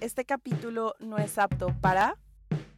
[0.00, 2.16] Este capítulo no es apto para...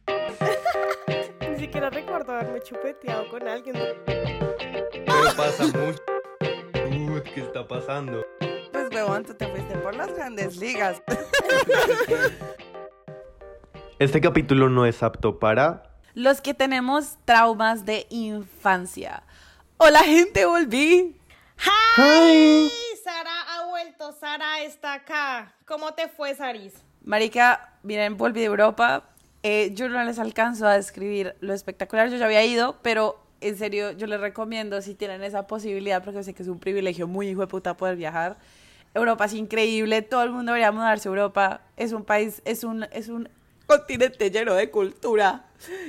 [1.51, 3.75] Ni siquiera recuerdo haberme chupeteado con alguien.
[4.05, 6.01] Pero pasa mucho.
[6.89, 8.25] Uy, ¿qué está pasando?
[8.71, 11.01] Pues huevón, tú te fuiste por las grandes ligas.
[13.99, 15.83] Este capítulo no es apto para...
[16.15, 19.21] Los que tenemos traumas de infancia.
[19.77, 21.15] Hola gente, volví.
[21.97, 22.71] ¡Hi!
[23.03, 25.53] Sara ha vuelto, Sara está acá.
[25.67, 26.73] ¿Cómo te fue, Saris?
[27.03, 29.03] Marica, miren, volví de Europa.
[29.43, 32.09] Eh, yo no les alcanzo a describir lo espectacular.
[32.09, 36.23] Yo ya había ido, pero en serio, yo les recomiendo si tienen esa posibilidad, porque
[36.23, 38.37] sé que es un privilegio muy hijo de puta poder viajar.
[38.93, 41.61] Europa es increíble, todo el mundo debería mudarse a Europa.
[41.77, 43.29] Es un país, es un, es un
[43.65, 45.45] continente lleno de cultura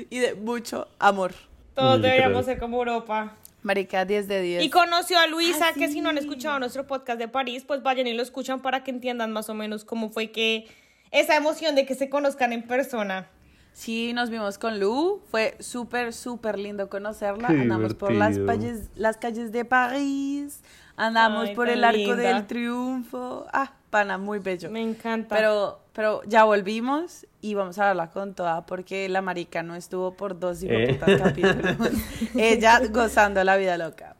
[0.08, 1.34] y de mucho amor.
[1.74, 3.36] Todos deberíamos ser como Europa.
[3.62, 4.62] Marica, 10 de 10.
[4.64, 6.24] Y conoció a Luisa, Ah, que si no han sí.
[6.24, 9.54] escuchado nuestro podcast de París, pues vayan y lo escuchan para que entiendan más o
[9.54, 10.66] menos cómo fue que
[11.12, 13.28] esa emoción de que se conozcan en persona.
[13.74, 15.22] Sí, nos vimos con Lu.
[15.30, 17.48] Fue súper, súper lindo conocerla.
[17.48, 20.60] Qué Andamos por las, calles, las calles de París.
[20.96, 22.16] Andamos Ay, por el Arco linda.
[22.16, 23.46] del Triunfo.
[23.52, 24.70] Ah, pana, muy bello.
[24.70, 25.34] Me encanta.
[25.34, 30.14] Pero, pero ya volvimos y vamos a hablar con toda porque la marica no estuvo
[30.18, 30.98] por dos Eh.
[31.00, 31.76] putas capítulos.
[32.36, 34.16] Ella gozando la vida loca.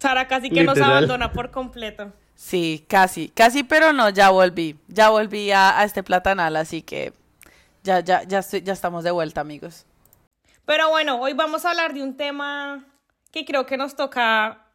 [0.00, 2.12] Sara casi que nos abandona por completo.
[2.42, 4.76] Sí, casi, casi, pero no, ya volví.
[4.88, 7.12] Ya volví a, a este platanal, así que
[7.84, 9.86] ya, ya, ya, estoy, ya estamos de vuelta, amigos.
[10.66, 12.84] Pero bueno, hoy vamos a hablar de un tema
[13.30, 14.66] que creo que nos toca,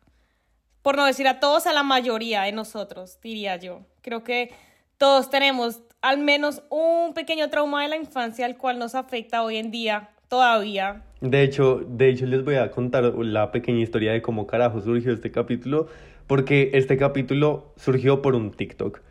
[0.82, 3.82] por no decir a todos, a la mayoría de nosotros, diría yo.
[4.02, 4.54] Creo que
[4.98, 9.58] todos tenemos al menos un pequeño trauma de la infancia al cual nos afecta hoy
[9.58, 11.04] en día todavía.
[11.20, 15.12] De hecho, de hecho les voy a contar la pequeña historia de cómo carajo surgió
[15.12, 15.90] este capítulo,
[16.28, 19.02] porque este capítulo surgió por un TikTok.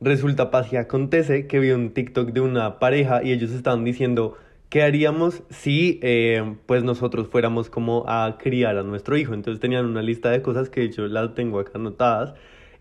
[0.00, 4.36] Resulta, pasa y acontece que vi un TikTok de una pareja y ellos estaban diciendo
[4.68, 9.34] qué haríamos si eh, pues nosotros fuéramos como a criar a nuestro hijo.
[9.34, 12.34] Entonces tenían una lista de cosas que hecho las tengo acá anotadas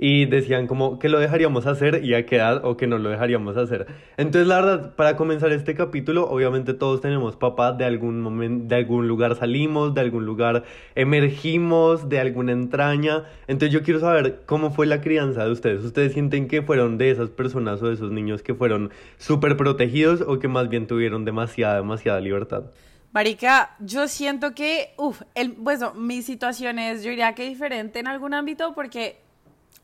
[0.04, 3.12] y decían como que lo dejaríamos hacer y a qué edad o que no lo
[3.12, 3.86] dejaríamos hacer.
[4.18, 8.76] Entonces, la verdad, para comenzar este capítulo, obviamente todos tenemos papás, de algún momento, de
[8.78, 10.64] algún lugar salimos, de algún lugar
[10.96, 13.26] emergimos, de alguna entraña.
[13.46, 15.86] Entonces, yo quiero saber cómo fue la crianza de ustedes.
[15.86, 20.22] ¿Ustedes sienten que fueron de esas personas o de esos niños que fueron súper protegidos
[20.22, 22.64] o que más bien tuvieron demasiada, demasiada libertad?
[23.12, 28.08] Marica, yo siento que, uff, el, bueno, mi situación es, yo diría que diferente en
[28.08, 29.30] algún ámbito porque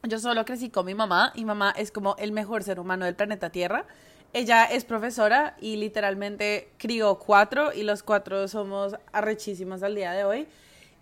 [0.03, 3.15] yo solo crecí con mi mamá y mamá es como el mejor ser humano del
[3.15, 3.85] planeta Tierra.
[4.33, 10.23] Ella es profesora y literalmente crió cuatro y los cuatro somos arrechísimos al día de
[10.23, 10.47] hoy.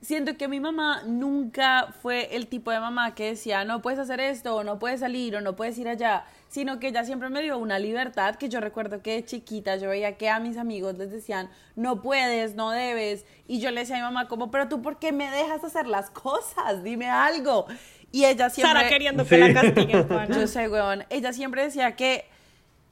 [0.02, 4.20] Siento que mi mamá nunca fue el tipo de mamá que decía no puedes hacer
[4.20, 7.42] esto o no puedes salir o no puedes ir allá, sino que ella siempre me
[7.42, 10.96] dio una libertad que yo recuerdo que de chiquita yo veía que a mis amigos
[10.98, 14.68] les decían no puedes, no debes y yo le decía a mi mamá como pero
[14.68, 17.66] tú por qué me dejas hacer las cosas, dime algo
[18.16, 19.30] y ella siempre Sara queriendo Sí.
[19.32, 20.08] que la castiguen.
[20.40, 21.04] yo sé, weón.
[21.10, 22.26] Ella siempre decía que,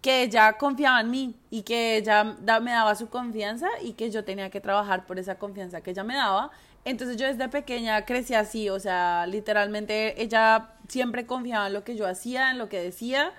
[0.02, 4.12] que ella confiaba en mí y que ella da- me daba su confianza y que
[4.12, 6.52] yo tenía que trabajar por esa confianza que ella me daba.
[6.86, 11.96] Entonces yo desde pequeña crecí así, o sea, literalmente ella siempre confiaba en lo que
[11.96, 13.32] yo hacía, en lo que decía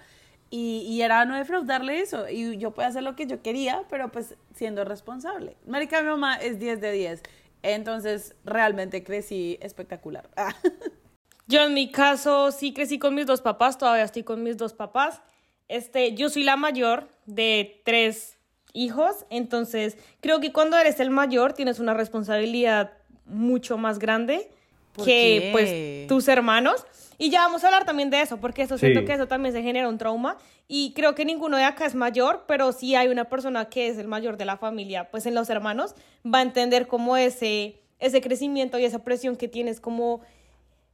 [0.49, 2.27] y, y era no defraudarle eso.
[2.31, 5.56] Y yo podía hacer lo que yo quería, pero pues siendo responsable.
[5.67, 7.23] Marica, mi mamá es 10 de 10.
[7.62, 10.27] Entonces realmente crecí espectacular.
[11.47, 14.72] Yo en mi caso sí crecí con mis dos papás, todavía estoy con mis dos
[14.72, 15.21] papás.
[15.69, 18.38] Este, yo soy la mayor de tres
[18.72, 22.93] hijos, entonces creo que cuando eres el mayor tienes una responsabilidad
[23.27, 24.50] mucho más grande
[24.93, 25.49] ¿Por que qué?
[25.53, 26.84] pues tus hermanos.
[27.16, 28.87] Y ya vamos a hablar también de eso, porque eso Sí.
[28.87, 30.37] siento que eso también se genera un trauma.
[30.66, 33.99] Y creo que ninguno de acá es mayor, pero sí hay una persona que es
[33.99, 35.94] el mayor de la familia, pues en los hermanos,
[36.26, 40.21] va a entender como ese, ese crecimiento y esa presión que tienes como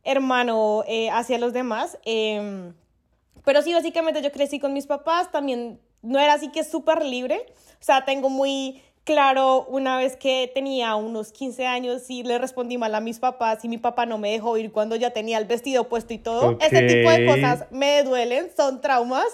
[0.04, 1.98] hermano eh, hacia los demás.
[2.04, 2.72] eh,
[3.44, 7.47] pero sí, básicamente yo crecí con mis papás, también no era así que súper libre.
[7.80, 12.78] O sea, tengo muy claro una vez que tenía unos 15 años y le respondí
[12.78, 15.47] mal a mis papás y mi papá no me dejó ir cuando ya tenía el
[15.47, 16.50] vestido puesto y todo.
[16.50, 16.62] Ok.
[16.62, 19.26] Ese tipo de cosas me duelen, son traumas.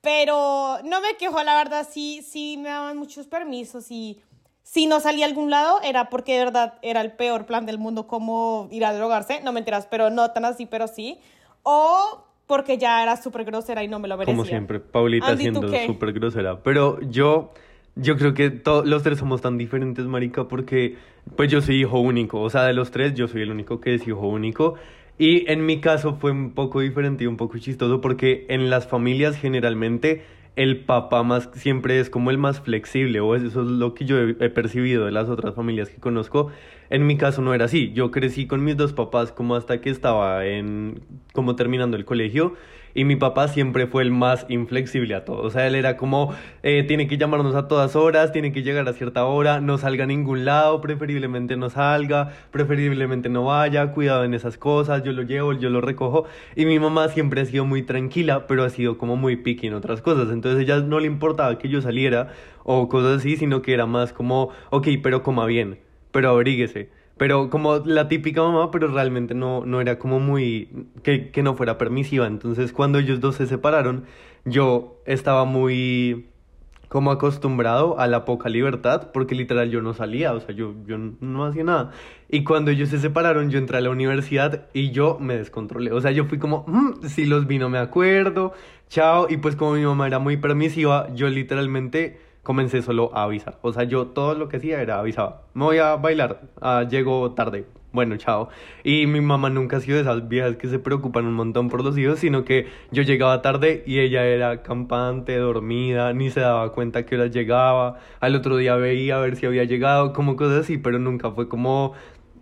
[0.00, 4.20] Pero no me quejo, la verdad, sí, sí me daban muchos permisos y
[4.72, 7.76] si no salía a algún lado era porque de verdad era el peor plan del
[7.76, 11.18] mundo como ir a drogarse, no me enteras, pero no tan así, pero sí.
[11.62, 14.34] O porque ya era súper grosera y no me lo merecía.
[14.34, 16.62] Como siempre, Paulita Andy, ¿tú siendo súper grosera.
[16.62, 17.52] Pero yo,
[17.96, 20.96] yo creo que los tres somos tan diferentes, marica, porque
[21.36, 22.40] pues yo soy hijo único.
[22.40, 24.76] O sea, de los tres yo soy el único que es hijo único.
[25.18, 28.86] Y en mi caso fue un poco diferente y un poco chistoso porque en las
[28.86, 30.24] familias generalmente
[30.56, 34.18] el papá más siempre es como el más flexible, o eso es lo que yo
[34.18, 36.50] he, he percibido de las otras familias que conozco.
[36.92, 37.90] En mi caso no era así.
[37.94, 41.00] Yo crecí con mis dos papás como hasta que estaba en
[41.32, 42.52] como terminando el colegio
[42.92, 45.40] y mi papá siempre fue el más inflexible a todo.
[45.40, 48.86] O sea, él era como, eh, tiene que llamarnos a todas horas, tiene que llegar
[48.90, 54.24] a cierta hora, no salga a ningún lado, preferiblemente no salga, preferiblemente no vaya, cuidado
[54.24, 56.26] en esas cosas, yo lo llevo, yo lo recojo.
[56.56, 59.72] Y mi mamá siempre ha sido muy tranquila, pero ha sido como muy picky en
[59.72, 60.28] otras cosas.
[60.30, 62.34] Entonces ella no le importaba que yo saliera
[62.64, 65.78] o cosas así, sino que era más como, ok, pero coma bien,
[66.12, 70.68] pero abríguese pero como la típica mamá, pero realmente no, no era como muy,
[71.04, 72.26] que, que no fuera permisiva.
[72.26, 74.06] Entonces cuando ellos dos se separaron,
[74.44, 76.26] yo estaba muy
[76.88, 80.98] como acostumbrado a la poca libertad, porque literal yo no salía, o sea, yo, yo
[80.98, 81.92] no hacía nada.
[82.28, 85.92] Y cuando ellos se separaron, yo entré a la universidad y yo me descontrolé.
[85.92, 88.52] O sea, yo fui como, mm, si los vi no me acuerdo,
[88.88, 89.26] chao.
[89.30, 93.58] Y pues como mi mamá era muy permisiva, yo literalmente comencé solo a avisar.
[93.62, 95.42] O sea, yo todo lo que hacía era avisaba.
[95.54, 97.66] Me voy a bailar, ah, llego tarde.
[97.92, 98.48] Bueno, chao.
[98.84, 101.84] Y mi mamá nunca ha sido de esas viejas que se preocupan un montón por
[101.84, 106.72] los hijos, sino que yo llegaba tarde y ella era campante, dormida, ni se daba
[106.72, 107.98] cuenta que hora llegaba.
[108.20, 111.48] Al otro día veía a ver si había llegado, como cosas así, pero nunca fue
[111.48, 111.92] como,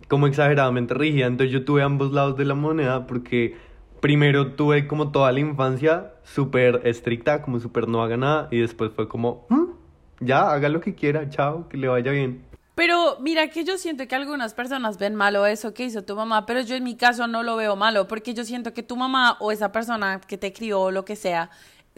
[0.07, 1.27] como exageradamente rígida.
[1.27, 3.57] Entonces yo tuve ambos lados de la moneda porque
[4.01, 8.93] primero tuve como toda la infancia súper estricta, como súper no haga nada, y después
[8.95, 9.60] fue como, ¿Mm?
[10.21, 12.45] Ya, haga lo que quiera, chao, que le vaya bien.
[12.75, 16.47] Pero mira que yo siento que algunas personas ven malo eso que hizo tu mamá,
[16.47, 19.37] pero yo en mi caso no lo veo malo, porque yo siento que tu mamá
[19.41, 21.51] o esa persona que te crió o lo que sea,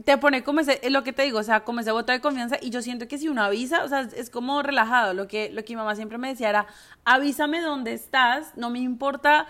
[0.04, 2.56] te pone como ese, lo que te digo, o sea, como ese voto de confianza
[2.60, 5.62] y yo siento que si uno avisa, o sea, es como relajado, lo que, lo
[5.64, 6.66] que mi mamá siempre me decía era,
[7.04, 9.46] avísame dónde estás, no me importa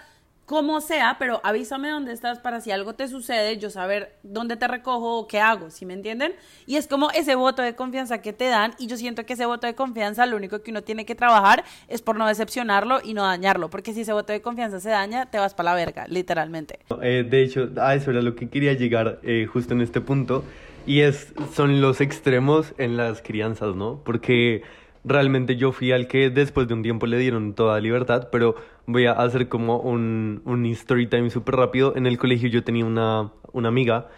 [0.52, 4.68] como sea, pero avísame dónde estás para si algo te sucede, yo saber dónde te
[4.68, 6.34] recojo o qué hago, ¿sí me entienden?
[6.66, 9.46] Y es como ese voto de confianza que te dan y yo siento que ese
[9.46, 13.14] voto de confianza lo único que uno tiene que trabajar es por no decepcionarlo y
[13.14, 16.04] no dañarlo, porque si ese voto de confianza se daña, te vas para la verga,
[16.06, 16.80] literalmente.
[17.00, 20.44] Eh, de hecho, a eso era lo que quería llegar eh, justo en este punto
[20.84, 24.02] y es, son los extremos en las crianzas, ¿no?
[24.04, 24.64] Porque
[25.02, 28.54] realmente yo fui al que después de un tiempo le dieron toda libertad, pero
[28.86, 31.94] voy a hacer como un, un story time súper rápido.
[31.96, 34.08] En el colegio yo tenía una, una amiga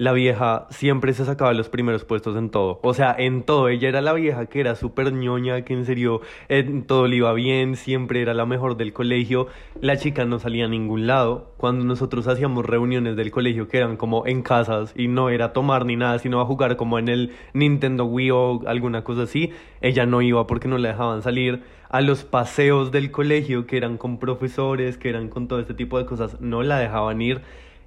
[0.00, 2.80] la vieja siempre se sacaba los primeros puestos en todo.
[2.82, 3.68] O sea, en todo.
[3.68, 7.34] Ella era la vieja que era súper ñoña, que en serio en todo le iba
[7.34, 9.48] bien, siempre era la mejor del colegio.
[9.82, 11.52] La chica no salía a ningún lado.
[11.58, 15.84] Cuando nosotros hacíamos reuniones del colegio que eran como en casas y no era tomar
[15.84, 20.06] ni nada, sino a jugar como en el Nintendo Wii o alguna cosa así, ella
[20.06, 21.62] no iba porque no la dejaban salir.
[21.90, 25.98] A los paseos del colegio que eran con profesores, que eran con todo este tipo
[25.98, 27.42] de cosas, no la dejaban ir.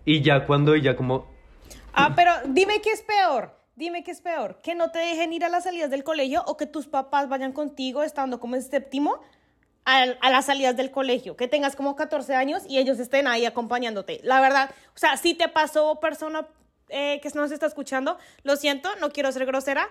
[0.05, 1.32] Y ya cuando ella como
[1.93, 3.55] Ah, pero dime qué es peor.
[3.75, 4.59] Dime qué es peor.
[4.61, 7.53] Que no te dejen ir a las salidas del colegio o que tus papás vayan
[7.53, 9.19] contigo estando como en séptimo
[9.85, 11.35] a, las salidas del colegio.
[11.35, 14.19] Que tengas como 14 años y ellos estén ahí acompañándote.
[14.23, 16.47] La verdad, o sea, si te pasó persona
[16.89, 19.89] eh, que nos está escuchando, lo siento, no quiero ser grosera,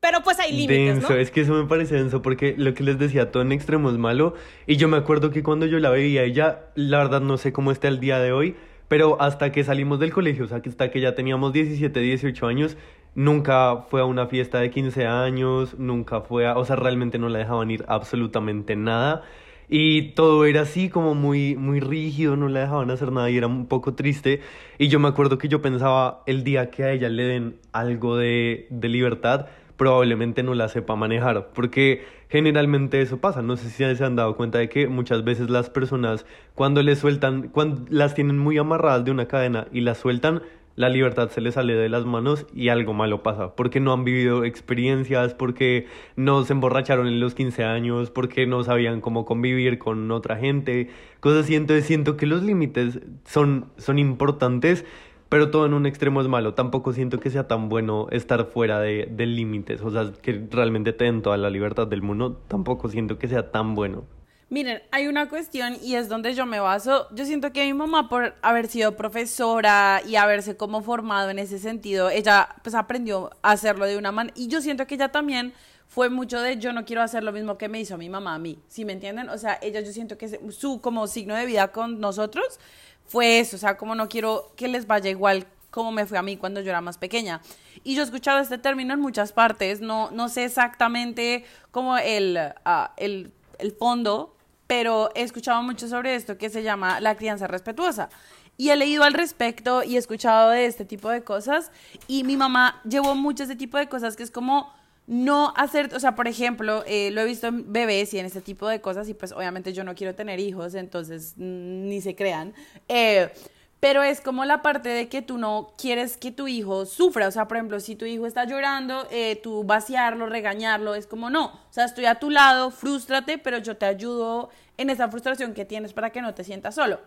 [0.00, 2.98] pero pues hay límites, denso, es que eso me parece denso porque lo que les
[2.98, 4.34] decía, todo en extremo es malo.
[4.66, 7.72] Y yo me acuerdo que cuando yo la veía, ella, la verdad no sé cómo
[7.72, 8.56] está el día de hoy,
[8.88, 12.46] pero hasta que salimos del colegio, o sea, que hasta que ya teníamos 17, 18
[12.46, 12.76] años,
[13.14, 17.28] nunca fue a una fiesta de 15 años, nunca fue a, o sea, realmente no
[17.28, 19.22] la dejaban ir absolutamente nada.
[19.68, 23.48] Y todo era así como muy, muy rígido, no la dejaban hacer nada y era
[23.48, 24.40] un poco triste.
[24.78, 28.16] Y yo me acuerdo que yo pensaba el día que a ella le den algo
[28.16, 33.42] de, de libertad, probablemente no la sepa manejar, porque generalmente eso pasa.
[33.42, 36.98] No sé si se han dado cuenta de que muchas veces las personas cuando les
[36.98, 40.42] sueltan, cuando las tienen muy amarradas de una cadena y las sueltan,
[40.76, 44.04] la libertad se les sale de las manos y algo malo pasa, porque no han
[44.04, 49.78] vivido experiencias, porque no se emborracharon en los 15 años, porque no sabían cómo convivir
[49.78, 50.90] con otra gente,
[51.20, 51.54] cosas así.
[51.54, 54.84] Entonces siento que los límites son, son importantes
[55.28, 56.54] pero todo en un extremo es malo.
[56.54, 61.04] Tampoco siento que sea tan bueno estar fuera de, límites, o sea, que realmente te
[61.04, 64.04] den toda la libertad del mundo, tampoco siento que sea tan bueno.
[64.48, 67.08] Miren, hay una cuestión y es donde yo me baso.
[67.12, 71.58] Yo siento que mi mamá, por haber sido profesora y haberse como formado en ese
[71.58, 74.32] sentido, ella pues aprendió a hacerlo de una manera.
[74.38, 75.52] Y yo siento que ella también
[75.88, 78.38] fue mucho de yo no quiero hacer lo mismo que me hizo mi mamá a
[78.38, 78.58] mí.
[78.68, 79.28] ¿Sí me entienden?
[79.30, 82.60] O sea, ella yo siento que su como signo de vida con nosotros
[83.06, 86.22] fue eso, o sea, como no quiero que les vaya igual como me fue a
[86.22, 87.42] mí cuando yo era más pequeña.
[87.84, 92.38] Y yo he escuchado este término en muchas partes, no, no sé exactamente como el,
[92.64, 94.34] ah, el, el fondo,
[94.66, 98.08] pero he escuchado mucho sobre esto que se llama la crianza respetuosa.
[98.56, 101.70] Y he leído al respecto y he escuchado de este tipo de cosas.
[102.08, 104.72] Y mi mamá llevó mucho ese tipo de cosas que es como
[105.06, 108.40] no hacer, o sea, por ejemplo, eh, lo he visto en bebés y en este
[108.40, 112.16] tipo de cosas y pues obviamente yo no quiero tener hijos, entonces mm, ni se
[112.16, 112.54] crean.
[112.88, 113.30] Eh,
[113.78, 117.28] pero es como la parte de que tú no quieres que tu hijo sufra.
[117.28, 121.30] O sea, por ejemplo, si tu hijo está llorando, eh, tú vaciarlo, regañarlo, es como
[121.30, 121.46] no.
[121.46, 124.48] O sea, estoy a tu lado, frústrate, pero yo te ayudo
[124.78, 127.00] en esa frustración que tienes para que no te sientas solo.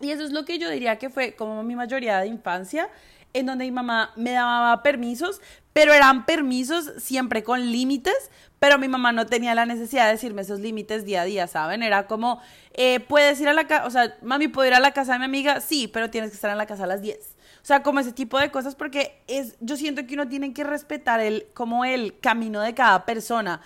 [0.00, 2.88] Y eso es lo que yo diría que fue como mi mayoría de infancia,
[3.32, 5.40] en donde mi mamá me daba permisos,
[5.72, 10.42] pero eran permisos siempre con límites, pero mi mamá no tenía la necesidad de decirme
[10.42, 11.82] esos límites día a día, ¿saben?
[11.82, 12.40] Era como,
[12.72, 15.18] eh, puedes ir a la casa, o sea, mami, ¿puedo ir a la casa de
[15.18, 15.60] mi amiga?
[15.60, 17.18] Sí, pero tienes que estar en la casa a las 10.
[17.64, 20.64] O sea, como ese tipo de cosas, porque es, yo siento que uno tiene que
[20.64, 23.60] respetar el, como el camino de cada persona.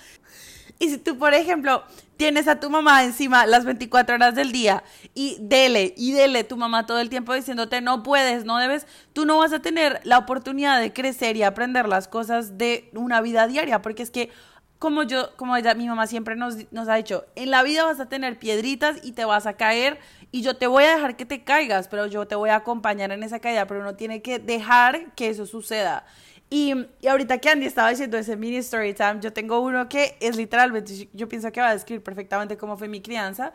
[0.79, 1.83] Y si tú, por ejemplo,
[2.17, 6.57] tienes a tu mamá encima las 24 horas del día y dele y dele tu
[6.57, 10.19] mamá todo el tiempo diciéndote no puedes, no debes, tú no vas a tener la
[10.19, 14.31] oportunidad de crecer y aprender las cosas de una vida diaria, porque es que
[14.79, 17.99] como yo, como ella, mi mamá siempre nos, nos ha dicho, en la vida vas
[17.99, 19.99] a tener piedritas y te vas a caer
[20.31, 23.11] y yo te voy a dejar que te caigas, pero yo te voy a acompañar
[23.11, 26.05] en esa caída, pero uno tiene que dejar que eso suceda.
[26.51, 26.75] Y,
[27.07, 31.09] ahorita que Andy estaba diciendo ese mini story time, yo tengo uno que es literalmente,
[31.13, 33.53] yo pienso que va a describir perfectamente cómo fue mi crianza.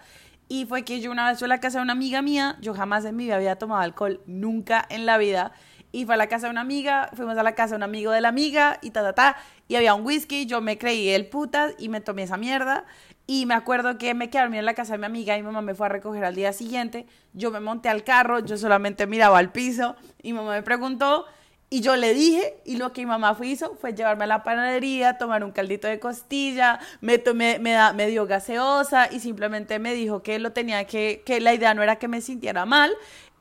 [0.47, 2.73] Y fue que yo una vez fui a la casa de una amiga mía, yo
[2.73, 5.53] jamás en mi vida había tomado alcohol, nunca en la vida.
[5.91, 8.11] Y fue a la casa de una amiga, fuimos a la casa de un amigo
[8.11, 9.37] de la amiga y ta, ta, ta.
[9.67, 12.85] Y había un whisky, yo me creí el putas y me tomé esa mierda.
[13.25, 15.41] Y me acuerdo que me quedé a dormir en la casa de mi amiga y
[15.41, 17.07] mi mamá me fue a recoger al día siguiente.
[17.33, 21.25] Yo me monté al carro, yo solamente miraba al piso y mi mamá me preguntó
[21.73, 25.17] y yo le dije, y lo que mi mamá hizo fue llevarme a la panadería,
[25.17, 29.95] tomar un caldito de costilla, me, tomé, me, da, me dio gaseosa y simplemente me
[29.95, 32.91] dijo que lo tenía que, que la idea no era que me sintiera mal,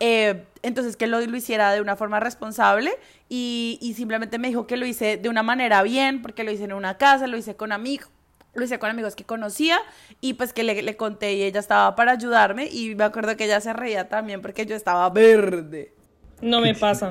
[0.00, 2.92] eh, entonces que lo, lo, hiciera de una forma responsable
[3.28, 6.64] y, y, simplemente me dijo que lo hice de una manera bien, porque lo hice
[6.64, 8.08] en una casa, lo hice con amigos.
[8.54, 9.78] Lo hice con amigos que conocía
[10.22, 13.44] y pues que le, le conté y ella estaba para ayudarme y me acuerdo que
[13.44, 15.92] ella se reía también porque yo estaba verde.
[16.42, 17.10] No me pasa.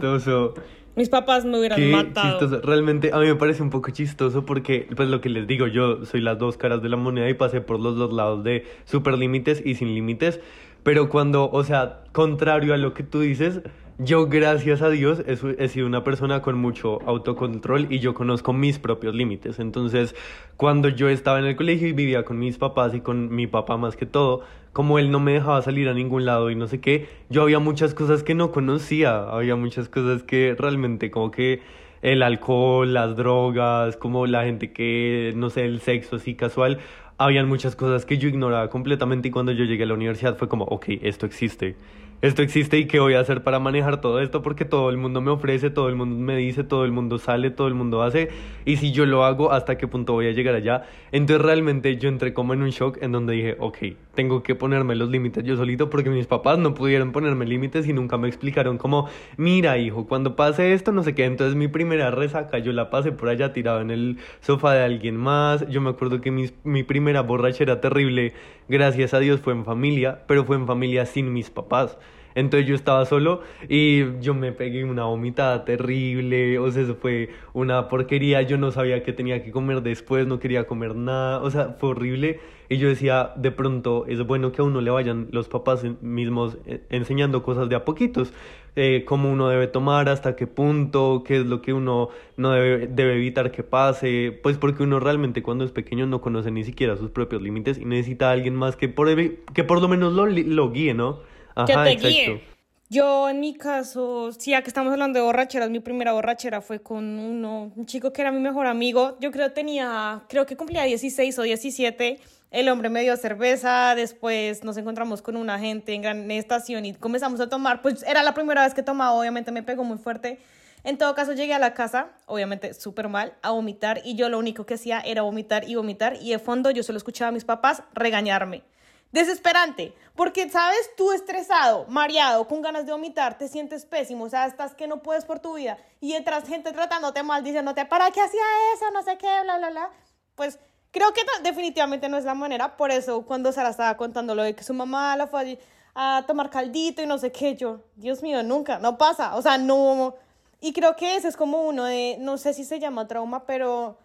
[0.95, 2.39] Mis papás me hubieran matado.
[2.39, 2.61] Chistoso.
[2.61, 6.05] Realmente a mí me parece un poco chistoso porque, pues lo que les digo, yo
[6.05, 9.17] soy las dos caras de la moneda y pasé por los dos lados de super
[9.17, 10.39] límites y sin límites.
[10.83, 13.61] Pero cuando, o sea, contrario a lo que tú dices,
[14.03, 18.79] yo, gracias a Dios, he, sido una persona con mucho autocontrol y yo conozco mis
[18.79, 19.59] propios límites.
[19.59, 20.15] Entonces,
[20.57, 23.77] cuando yo estaba en el colegio y vivía con mis papás y con mi papá
[23.77, 24.41] más que todo,
[24.73, 27.59] como él no me dejaba salir a ningún lado y no sé qué, yo había
[27.59, 31.61] muchas cosas que no conocía, había muchas cosas que realmente como que
[32.01, 36.79] el alcohol, las drogas, como la gente que, no sé, el sexo así casual,
[37.19, 40.47] habían muchas cosas que yo ignoraba completamente y cuando yo llegué a la universidad fue
[40.47, 41.75] como, ok, esto existe
[42.21, 45.21] esto existe y qué voy a hacer para manejar todo esto porque todo el mundo
[45.21, 48.29] me ofrece, todo el mundo me dice, todo el mundo sale, todo el mundo hace
[48.63, 50.85] y si yo lo hago, ¿hasta qué punto voy a llegar allá?
[51.11, 53.77] Entonces realmente yo entré como en un shock en donde dije, ok,
[54.13, 57.93] tengo que ponerme los límites yo solito porque mis papás no pudieron ponerme límites y
[57.93, 62.11] nunca me explicaron como, mira hijo, cuando pase esto no sé qué, entonces mi primera
[62.11, 65.89] resaca yo la pasé por allá tirado en el sofá de alguien más, yo me
[65.89, 68.33] acuerdo que mi, mi primera borrachera terrible,
[68.69, 71.97] gracias a Dios fue en familia, pero fue en familia sin mis papás.
[72.35, 77.29] Entonces yo estaba solo y yo me pegué una vomitada terrible, o sea, eso fue
[77.53, 81.49] una porquería, yo no sabía qué tenía que comer después, no quería comer nada, o
[81.51, 82.39] sea, fue horrible.
[82.69, 86.57] Y yo decía, de pronto es bueno que a uno le vayan los papás mismos
[86.65, 88.31] eh, enseñando cosas de a poquitos,
[88.77, 92.07] eh, cómo uno debe tomar, hasta qué punto, qué es lo que uno
[92.37, 96.49] no debe, debe evitar que pase, pues porque uno realmente cuando es pequeño no conoce
[96.51, 99.09] ni siquiera sus propios límites y necesita a alguien más que por,
[99.53, 101.19] que por lo menos lo, lo guíe, ¿no?
[101.65, 102.51] Que te guíe.
[102.91, 106.81] Yo en mi caso, sí, ya que estamos hablando de borracheras, mi primera borrachera fue
[106.81, 109.17] con uno, un chico que era mi mejor amigo.
[109.21, 112.19] Yo creo que tenía, creo que cumplía 16 o 17.
[112.51, 116.93] El hombre me dio cerveza, después nos encontramos con una gente en gran estación y
[116.93, 117.81] comenzamos a tomar.
[117.81, 120.37] Pues era la primera vez que tomaba, obviamente me pegó muy fuerte.
[120.83, 124.37] En todo caso, llegué a la casa, obviamente súper mal, a vomitar y yo lo
[124.37, 127.45] único que hacía era vomitar y vomitar y de fondo yo solo escuchaba a mis
[127.45, 128.63] papás regañarme
[129.11, 134.45] desesperante, porque sabes, tú estresado, mareado, con ganas de vomitar, te sientes pésimo, o sea,
[134.45, 138.21] estás que no puedes por tu vida y detrás gente tratándote mal, diciéndote, ¿para qué
[138.21, 138.41] hacía
[138.73, 138.85] eso?
[138.93, 139.89] No sé qué, bla, bla, bla.
[140.35, 140.59] Pues
[140.91, 144.55] creo que definitivamente no es la manera, por eso cuando Sara estaba contando lo de
[144.55, 145.59] que su mamá la fue
[145.93, 149.57] a tomar caldito y no sé qué, yo, Dios mío, nunca, no pasa, o sea,
[149.57, 150.15] no,
[150.61, 153.97] y creo que ese es como uno de, no sé si se llama trauma, pero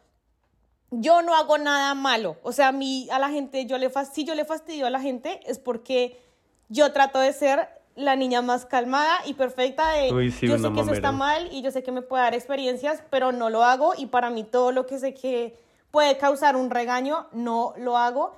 [1.01, 2.37] yo no hago nada malo.
[2.43, 5.01] O sea, a, mí, a la gente, yo le, si yo le fastidio a la
[5.01, 6.21] gente es porque
[6.69, 10.71] yo trato de ser la niña más calmada y perfecta de Uy, sí, yo sé
[10.73, 11.41] que eso está mamera.
[11.41, 14.29] mal y yo sé que me puede dar experiencias, pero no lo hago y para
[14.31, 15.59] mí todo lo que sé que
[15.91, 18.37] puede causar un regaño, no lo hago.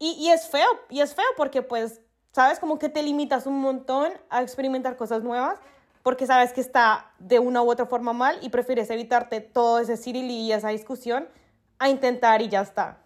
[0.00, 2.00] Y, y es feo, y es feo porque pues,
[2.32, 5.58] sabes, como que te limitas un montón a experimentar cosas nuevas
[6.02, 9.96] porque sabes que está de una u otra forma mal y prefieres evitarte todo ese
[9.96, 11.28] cirilí y esa discusión
[11.78, 12.98] a intentar y ya está.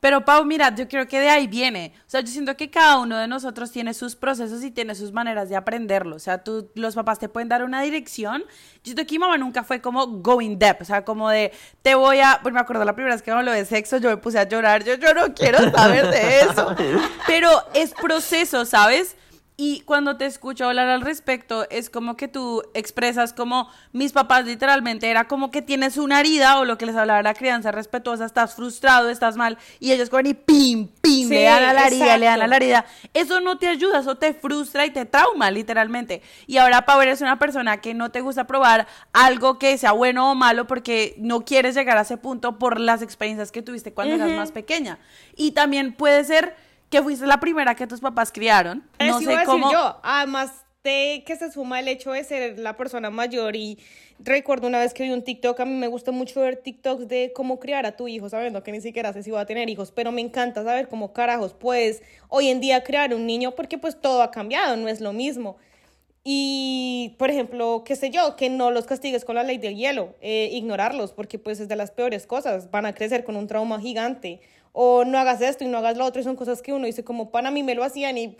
[0.00, 1.92] Pero Pau, mira, yo creo que de ahí viene.
[2.06, 5.12] O sea, yo siento que cada uno de nosotros tiene sus procesos y tiene sus
[5.12, 6.16] maneras de aprenderlo.
[6.16, 8.42] O sea, tú, los papás te pueden dar una dirección.
[8.42, 10.80] Yo siento que mi mamá nunca fue como going depth.
[10.80, 12.40] O sea, como de, te voy a...
[12.42, 14.82] Pues me acuerdo la primera vez que habló de sexo, yo me puse a llorar.
[14.84, 16.74] Yo, yo no quiero saber de eso.
[17.26, 19.16] Pero es proceso, ¿sabes?
[19.62, 24.46] Y cuando te escucho hablar al respecto, es como que tú expresas como mis papás
[24.46, 28.24] literalmente era como que tienes una herida o lo que les hablaba la crianza respetuosa,
[28.24, 31.88] estás frustrado, estás mal, y ellos cogen y pim, pim, Sí, le dan a la
[31.88, 32.86] herida, le dan a la herida.
[33.12, 36.22] Eso no te ayuda, eso te frustra y te trauma, literalmente.
[36.46, 40.30] Y ahora, Pau, eres una persona que no te gusta probar algo que sea bueno
[40.30, 44.14] o malo porque no quieres llegar a ese punto por las experiencias que tuviste cuando
[44.14, 44.98] eras más pequeña.
[45.36, 48.84] Y también puede ser que fuiste la primera que tus papás criaron.
[48.98, 49.72] No Eso iba a sé decir cómo.
[49.72, 50.00] yo.
[50.02, 53.78] Además de que se suma el hecho de ser la persona mayor y
[54.18, 57.32] recuerdo una vez que vi un TikTok, a mí me gusta mucho ver TikToks de
[57.34, 59.92] cómo criar a tu hijo, sabiendo que ni siquiera sé si va a tener hijos,
[59.92, 64.00] pero me encanta saber cómo carajos puedes hoy en día crear un niño porque pues
[64.00, 65.58] todo ha cambiado, no es lo mismo.
[66.22, 70.14] Y, por ejemplo, qué sé yo, que no los castigues con la ley del hielo,
[70.20, 73.80] eh, ignorarlos, porque pues es de las peores cosas, van a crecer con un trauma
[73.80, 74.40] gigante,
[74.72, 77.04] o no hagas esto y no hagas lo otro, y son cosas que uno dice
[77.04, 78.36] como, para mí me lo hacían y,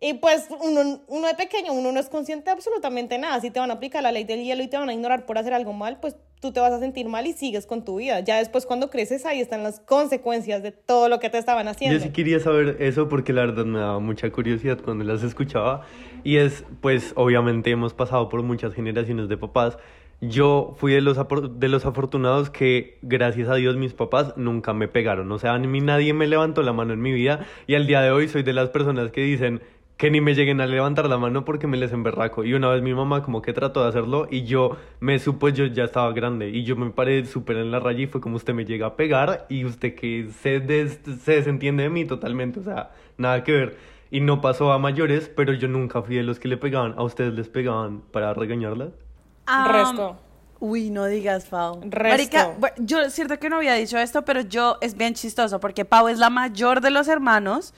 [0.00, 3.60] y pues uno, uno de pequeño, uno no es consciente de absolutamente nada, si te
[3.60, 5.72] van a aplicar la ley del hielo y te van a ignorar por hacer algo
[5.72, 8.20] mal, pues tú te vas a sentir mal y sigues con tu vida.
[8.20, 11.98] Ya después cuando creces ahí están las consecuencias de todo lo que te estaban haciendo.
[11.98, 15.86] Yo sí quería saber eso porque la verdad me daba mucha curiosidad cuando las escuchaba.
[16.24, 19.78] Y es, pues, obviamente hemos pasado por muchas generaciones de papás.
[20.20, 21.18] Yo fui de los,
[21.58, 25.30] de los afortunados que, gracias a Dios, mis papás nunca me pegaron.
[25.30, 27.46] O sea, a nadie me levantó la mano en mi vida.
[27.66, 29.60] Y al día de hoy soy de las personas que dicen
[29.98, 32.44] que ni me lleguen a levantar la mano porque me les emberraco.
[32.44, 35.66] Y una vez mi mamá como que trató de hacerlo y yo me supo, yo
[35.66, 36.48] ya estaba grande.
[36.50, 38.96] Y yo me paré súper en la raya y fue como usted me llega a
[38.96, 42.60] pegar y usted que se, des- se desentiende de mí totalmente.
[42.60, 43.76] O sea, nada que ver.
[44.10, 46.94] Y no pasó a mayores, pero yo nunca fui de los que le pegaban.
[46.96, 49.05] ¿A ustedes les pegaban para regañarlas?
[49.46, 50.18] Resto.
[50.58, 51.80] Uy, no digas, Pau.
[51.84, 52.08] Resto.
[52.08, 55.84] Marica, yo es cierto que no había dicho esto, pero yo es bien chistoso porque
[55.84, 57.74] Pau es la mayor de los hermanos.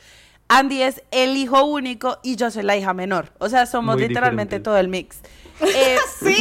[0.51, 3.33] Andy es el hijo único y yo soy la hija menor.
[3.39, 5.19] O sea, somos Muy literalmente todo el mix.
[5.61, 6.37] Eh, Sí,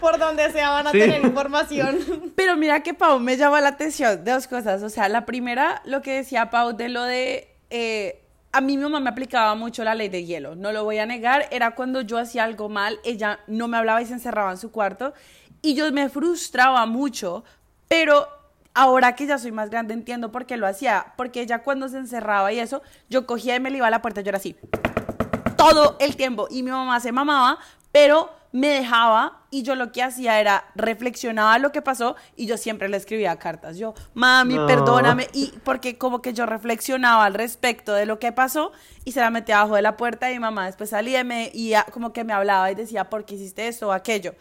[0.00, 0.98] por donde sea van a Sí.
[0.98, 1.98] tener información.
[2.36, 4.82] Pero mira que Pau me llama la atención de dos cosas.
[4.82, 7.48] O sea, la primera, lo que decía Pau de lo de.
[7.70, 8.22] eh,
[8.56, 11.46] a mi mamá me aplicaba mucho la ley de hielo, no lo voy a negar.
[11.50, 14.70] Era cuando yo hacía algo mal, ella no me hablaba y se encerraba en su
[14.70, 15.12] cuarto.
[15.60, 17.44] Y yo me frustraba mucho,
[17.86, 18.26] pero
[18.72, 21.12] ahora que ya soy más grande entiendo por qué lo hacía.
[21.18, 24.00] Porque ella cuando se encerraba y eso, yo cogía y me le iba a la
[24.00, 24.56] puerta, yo era así
[25.56, 27.58] todo el tiempo y mi mamá se mamaba,
[27.92, 32.56] pero me dejaba y yo lo que hacía era reflexionaba lo que pasó y yo
[32.56, 33.76] siempre le escribía cartas.
[33.76, 34.66] Yo, mami, No.
[34.66, 38.72] perdóname y porque como que yo reflexionaba al respecto de lo que pasó
[39.04, 41.50] y se la metía abajo de la puerta y mi mamá después salía y, me,
[41.52, 44.34] y como que me hablaba y decía, ¿por qué hiciste esto o aquello?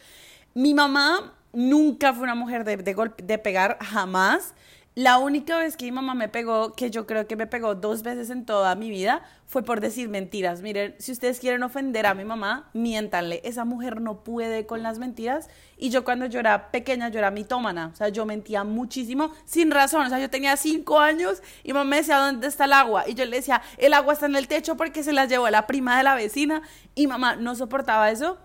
[0.54, 4.54] Mi mamá nunca fue una mujer de, de, golpe- de pegar, jamás.
[4.98, 8.02] La única vez que mi mamá me pegó, que yo creo que me pegó dos
[8.02, 10.62] veces en toda mi vida, fue por decir mentiras.
[10.62, 13.42] Miren, si ustedes quieren ofender a mi mamá, miéntanle.
[13.44, 15.50] Esa mujer no puede con las mentiras.
[15.76, 17.88] Y yo cuando yo era pequeña, yo era mitómana.
[17.92, 20.06] O sea, yo mentía muchísimo sin razón.
[20.06, 23.04] O sea, yo tenía cinco años y mamá me decía, ¿dónde está el agua?
[23.06, 25.68] Y yo le decía, el agua está en el techo porque se la llevó la
[25.68, 26.62] prima de la vecina.
[26.96, 28.38] Y mamá no soportaba eso.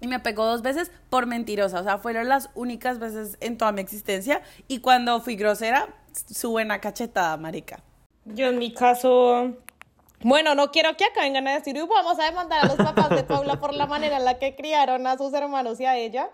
[0.00, 1.80] Y me pegó dos veces por mentirosa.
[1.80, 4.42] O sea, fueron las únicas veces en toda mi existencia.
[4.68, 7.80] Y cuando fui grosera, su buena cachetada, marica.
[8.24, 9.52] Yo en mi caso,
[10.22, 13.10] bueno, no quiero que acá vengan a decir, "Uy, vamos a demandar a los papás
[13.10, 16.30] de Paula por la manera en la que criaron a sus hermanos y a ella.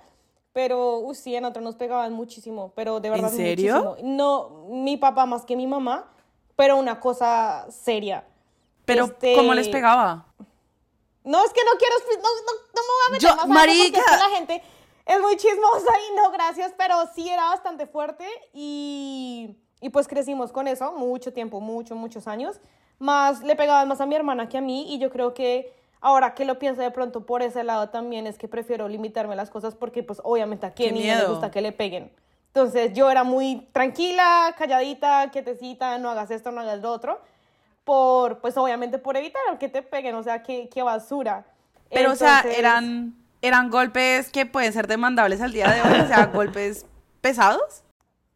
[0.53, 3.85] Pero, uy, sí, en otro nos pegaban muchísimo, pero de verdad ¿En serio?
[3.85, 4.17] muchísimo.
[4.17, 6.11] No, mi papá más que mi mamá,
[6.57, 8.25] pero una cosa seria.
[8.85, 10.27] Pero, Este, ¿cómo les pegaba?
[11.25, 13.43] No, es que no quiero, no, no, no me voy a meter Yo- más a
[13.43, 13.99] eso porque marica.
[13.99, 14.63] es que la gente
[15.07, 20.53] es muy chismosa y no, gracias, pero sí era bastante fuerte y, y pues crecimos
[20.53, 22.61] con eso mucho tiempo, mucho, muchos años.
[22.99, 26.35] Más le pegaban más a mi hermana que a mí y yo creo que ahora
[26.35, 29.75] que lo pienso de pronto por ese lado también es que prefiero limitarme las cosas
[29.75, 32.13] porque pues obviamente a niño le gusta que le peguen.
[32.49, 37.21] Entonces yo era muy tranquila, calladita, quietecita, no hagas esto, no hagas lo otro
[37.91, 41.45] por, pues obviamente por evitar que te peguen, o sea, qué, qué basura.
[41.91, 46.07] Pero, o sea, eran, eran golpes que pueden ser demandables al día de hoy, o
[46.07, 46.87] sea, golpes
[47.21, 47.83] pesados.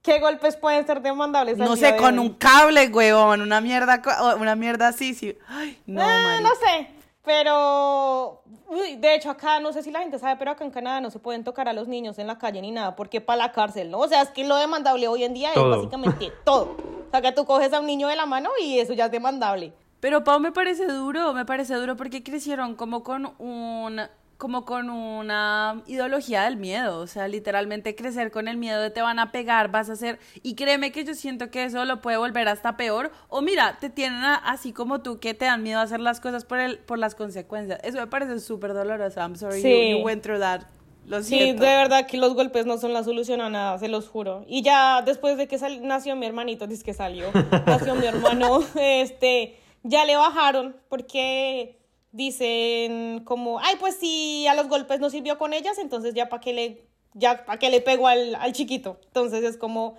[0.03, 1.61] ¿Qué golpes pueden ser demandables?
[1.61, 4.03] al No sé, con un cable, huevón, una mierda,
[4.41, 5.39] una mierda así, sí.
[5.47, 6.91] Ay, no, Eh, no sé,
[7.23, 8.43] pero
[8.75, 11.11] uy, de hecho acá no sé si la gente sabe, pero acá en Canadá no
[11.11, 13.91] se pueden tocar a los niños en la calle ni nada, porque para la cárcel,
[13.91, 13.99] ¿no?
[14.01, 15.71] O sea, es que lo demandable hoy en día Todo.
[15.71, 16.77] es básicamente todo.
[17.07, 19.13] O sea, que tú coges a un niño de la mano y eso ya es
[19.13, 19.73] demandable.
[20.01, 24.03] Pero Pau me parece duro, me parece duro porque crecieron como con un
[24.37, 29.01] como con una ideología del miedo, o sea, literalmente crecer con el miedo de te
[29.01, 32.17] van a pegar, vas a hacer y créeme que yo siento que eso lo puede
[32.17, 35.79] volver hasta peor o mira, te tienen a- así como tú que te dan miedo
[35.79, 37.79] a hacer las cosas por el por las consecuencias.
[37.85, 39.21] Eso me parece súper doloroso.
[39.21, 39.71] I'm sorry Sí.
[39.93, 40.63] you, you went through that.
[41.07, 41.63] Lo Sí, siento.
[41.65, 44.45] de verdad que los golpes no son la solución a nada, se los juro.
[44.49, 47.27] Y ya después de que sal- nació mi hermanito, dice que salió,
[47.67, 51.79] nació mi hermano, este, ya le bajaron porque
[52.15, 56.41] dicen como, ay, pues si a los golpes no sirvió con ellas, entonces ya para
[56.41, 58.99] qué le, ya para qué le pego al, al chiquito.
[59.07, 59.93] Entonces es como,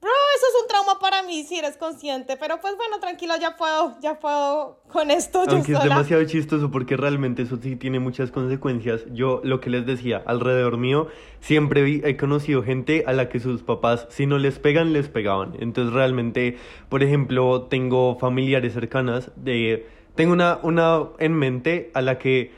[0.00, 3.56] bro, eso es un trauma para mí si eres consciente, pero pues bueno, tranquilo, ya
[3.56, 5.90] puedo, ya puedo con esto yo Aunque es sola.
[5.90, 9.04] demasiado chistoso porque realmente eso sí tiene muchas consecuencias.
[9.12, 11.08] Yo lo que les decía, alrededor mío,
[11.40, 15.08] siempre vi- he conocido gente a la que sus papás, si no les pegan, les
[15.08, 15.54] pegaban.
[15.60, 16.56] Entonces realmente,
[16.88, 19.97] por ejemplo, tengo familiares cercanas de...
[20.18, 22.50] Tengo una, una en mente a la que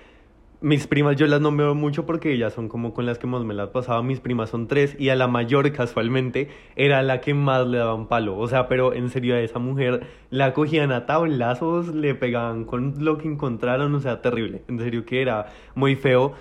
[0.62, 3.52] mis primas yo las nombro mucho porque ellas son como con las que más me
[3.52, 4.02] las pasaba.
[4.02, 8.08] Mis primas son tres y a la mayor casualmente era la que más le daban
[8.08, 8.38] palo.
[8.38, 13.04] O sea, pero en serio a esa mujer la cogían a tablazos, le pegaban con
[13.04, 14.62] lo que encontraron, o sea, terrible.
[14.66, 16.32] En serio que era muy feo.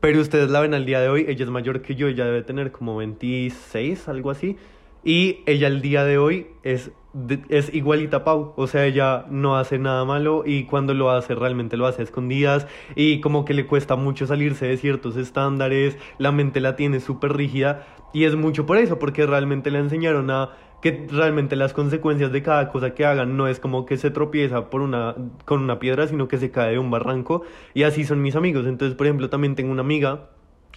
[0.00, 2.42] Pero ustedes la ven al día de hoy, ella es mayor que yo, ella debe
[2.42, 4.56] tener como 26, algo así.
[5.04, 6.90] Y ella al día de hoy es,
[7.48, 11.34] es igualita a Pau, o sea, ella no hace nada malo y cuando lo hace
[11.34, 15.98] realmente lo hace a escondidas y como que le cuesta mucho salirse de ciertos estándares,
[16.18, 20.30] la mente la tiene súper rígida y es mucho por eso, porque realmente le enseñaron
[20.30, 20.50] a
[20.82, 24.70] que realmente las consecuencias de cada cosa que hagan no es como que se tropieza
[24.70, 27.42] por una, con una piedra, sino que se cae de un barranco
[27.74, 28.66] y así son mis amigos.
[28.66, 30.30] Entonces, por ejemplo, también tengo una amiga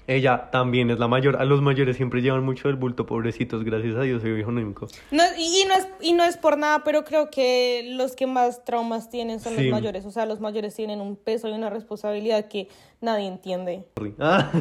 [0.09, 1.37] ella también es la mayor.
[1.37, 3.63] A los mayores siempre llevan mucho el bulto, pobrecitos.
[3.63, 4.87] Gracias a Dios soy hijo único.
[5.11, 8.25] No, y, y no es, y no es por nada, pero creo que los que
[8.27, 9.63] más traumas tienen son Sí.
[9.63, 10.05] los mayores.
[10.05, 12.67] O sea, los mayores tienen un peso y una responsabilidad que
[13.01, 13.85] nadie entiende.
[14.19, 14.51] Ah,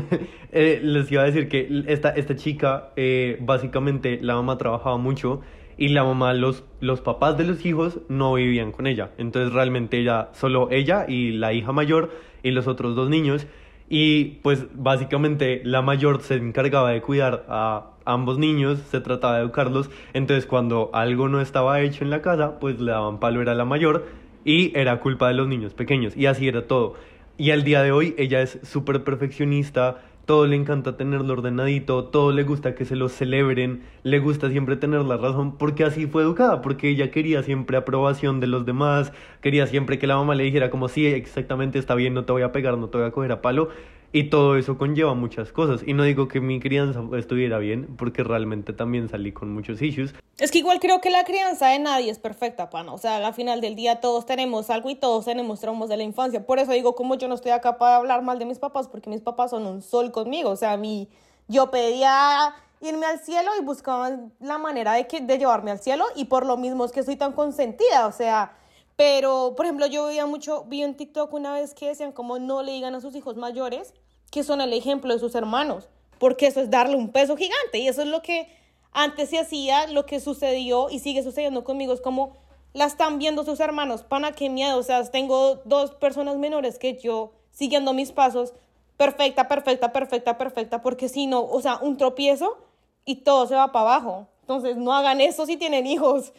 [0.52, 5.40] eh, les iba a decir que esta, esta chica, eh, básicamente la mamá trabajaba mucho
[5.76, 9.10] y la mamá, los, los papás de los hijos no vivían con ella.
[9.18, 12.10] Entonces realmente ella, solo ella y la hija mayor
[12.42, 13.46] y los otros dos niños.
[13.88, 19.42] Y pues básicamente la mayor se encargaba de cuidar a ambos niños, se trataba de
[19.42, 19.90] educarlos.
[20.12, 23.64] Entonces cuando algo no estaba hecho en la casa, pues le daban palo era la
[23.64, 24.06] mayor
[24.44, 26.16] y era culpa de los niños pequeños.
[26.16, 26.94] Y así era todo.
[27.38, 32.32] Y al día de hoy ella es súper perfeccionista, todo le encanta tenerlo ordenadito, todo
[32.32, 36.22] le gusta que se lo celebren, le gusta siempre tener la razón, porque así fue
[36.22, 39.10] educada, porque ella quería siempre aprobación de los demás,
[39.40, 42.42] quería siempre que la mamá le dijera como sí, exactamente está bien, no te voy
[42.42, 43.70] a pegar, no te voy a coger a palo,
[44.12, 45.82] y todo eso conlleva muchas cosas.
[45.86, 50.14] Y no digo que mi crianza estuviera bien, porque realmente también salí con muchos issues,
[50.38, 52.92] Es que igual creo que la crianza de nadie es perfecta, pana.
[52.92, 56.04] O sea, al final del día todos tenemos algo y todos tenemos traumas de la
[56.04, 56.46] infancia.
[56.46, 59.10] Por eso digo, como yo no estoy acá para hablar mal de mis papás, porque
[59.10, 60.50] mis papás son un sol conmigo.
[60.50, 61.08] O sea, mi,
[61.48, 66.04] yo pedía irme al cielo y buscaban la manera de, que, de llevarme al cielo
[66.14, 68.06] y por lo mismo es que soy tan consentida.
[68.06, 68.52] O sea,
[68.98, 72.64] pero, por ejemplo, yo veía mucho, vi en TikTok una vez que decían como no
[72.64, 73.94] le digan a sus hijos mayores
[74.32, 77.78] que son el ejemplo de sus hermanos, porque eso es darle un peso gigante.
[77.78, 78.48] Y eso es lo que
[78.90, 81.92] antes se hacía, lo que sucedió y sigue sucediendo conmigo.
[81.92, 82.38] Es como
[82.72, 86.98] la están viendo sus hermanos, pana, qué miedo, o sea, tengo dos personas menores que
[86.98, 88.52] yo siguiendo mis pasos,
[88.96, 92.58] perfecta, perfecta, perfecta, perfecta, porque si no, o sea, un tropiezo
[93.04, 94.26] y todo se va para abajo.
[94.40, 96.32] Entonces, no hagan eso si tienen hijos.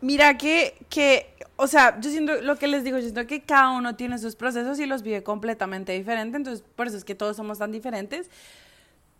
[0.00, 3.70] Mira que, que, o sea, yo siento lo que les digo, yo siento que cada
[3.70, 7.36] uno tiene sus procesos y los vive completamente diferente, entonces por eso es que todos
[7.36, 8.30] somos tan diferentes.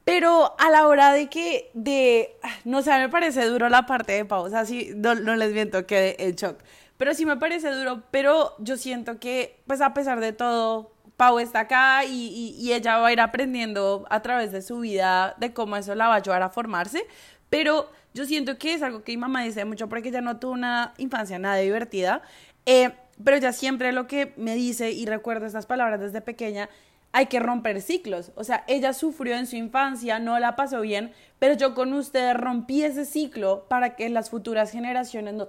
[0.05, 4.25] Pero a la hora de que, de, no sé, me parece duro la parte de
[4.25, 6.59] Pau, o sea, sí, no, no les miento, quedé en shock.
[6.97, 11.39] Pero sí me parece duro, pero yo siento que, pues a pesar de todo, Pau
[11.41, 15.35] está acá y, y, y ella va a ir aprendiendo a través de su vida
[15.39, 17.05] de cómo eso la va a ayudar a formarse.
[17.51, 20.53] Pero yo siento que es algo que mi mamá dice mucho porque ella no tuvo
[20.53, 22.23] una infancia nada divertida.
[22.65, 22.91] Eh,
[23.23, 26.71] pero ella siempre lo que me dice, y recuerdo estas palabras desde pequeña,
[27.13, 28.33] hay que romper ciclos.
[28.35, 32.35] O sea, ella sufrió en su infancia, no la pasó bien, pero yo con ustedes
[32.35, 35.49] rompí ese ciclo para que las futuras generaciones no,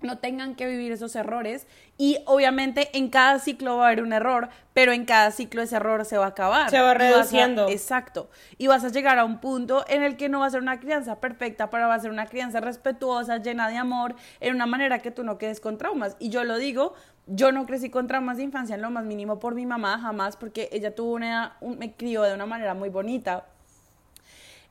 [0.00, 4.12] no tengan que vivir esos errores y obviamente en cada ciclo va a haber un
[4.12, 6.70] error, pero en cada ciclo ese error se va a acabar.
[6.70, 7.68] Se va vas a- reduciendo.
[7.68, 8.30] exacto.
[8.58, 10.78] Y vas a llegar a un punto en el que no va a ser una
[10.78, 15.00] crianza perfecta, pero va a ser una crianza respetuosa, llena de amor, en una manera
[15.00, 16.16] que tú no quedes con traumas.
[16.20, 16.94] Y yo lo digo,
[17.26, 20.36] yo no crecí con traumas de infancia en lo más mínimo por mi mamá, jamás,
[20.36, 23.46] porque ella tuvo una, un- me crió de una manera muy bonita.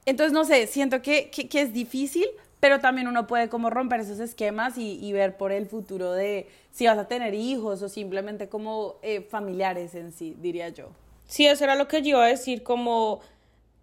[0.05, 2.25] Entonces, no sé, siento que, que, que es difícil,
[2.59, 6.87] pero también uno puede como romper esos esquemas y, ver por el futuro de si
[6.87, 10.89] vas a tener hijos o simplemente como eh, familiares en sí, diría yo.
[11.27, 13.19] Sí, eso era lo que yo iba a decir, como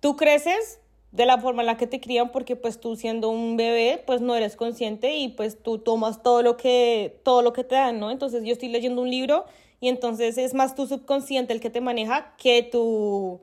[0.00, 0.80] tú creces
[1.12, 4.20] de la forma en la que te crían porque pues tú siendo un bebé pues
[4.20, 8.00] no eres consciente y pues tú tomas todo lo que todo lo que te dan,
[8.00, 8.10] ¿no?
[8.10, 9.44] Entonces yo estoy leyendo un libro
[9.80, 13.40] y entonces es más tu subconsciente el que te maneja que tu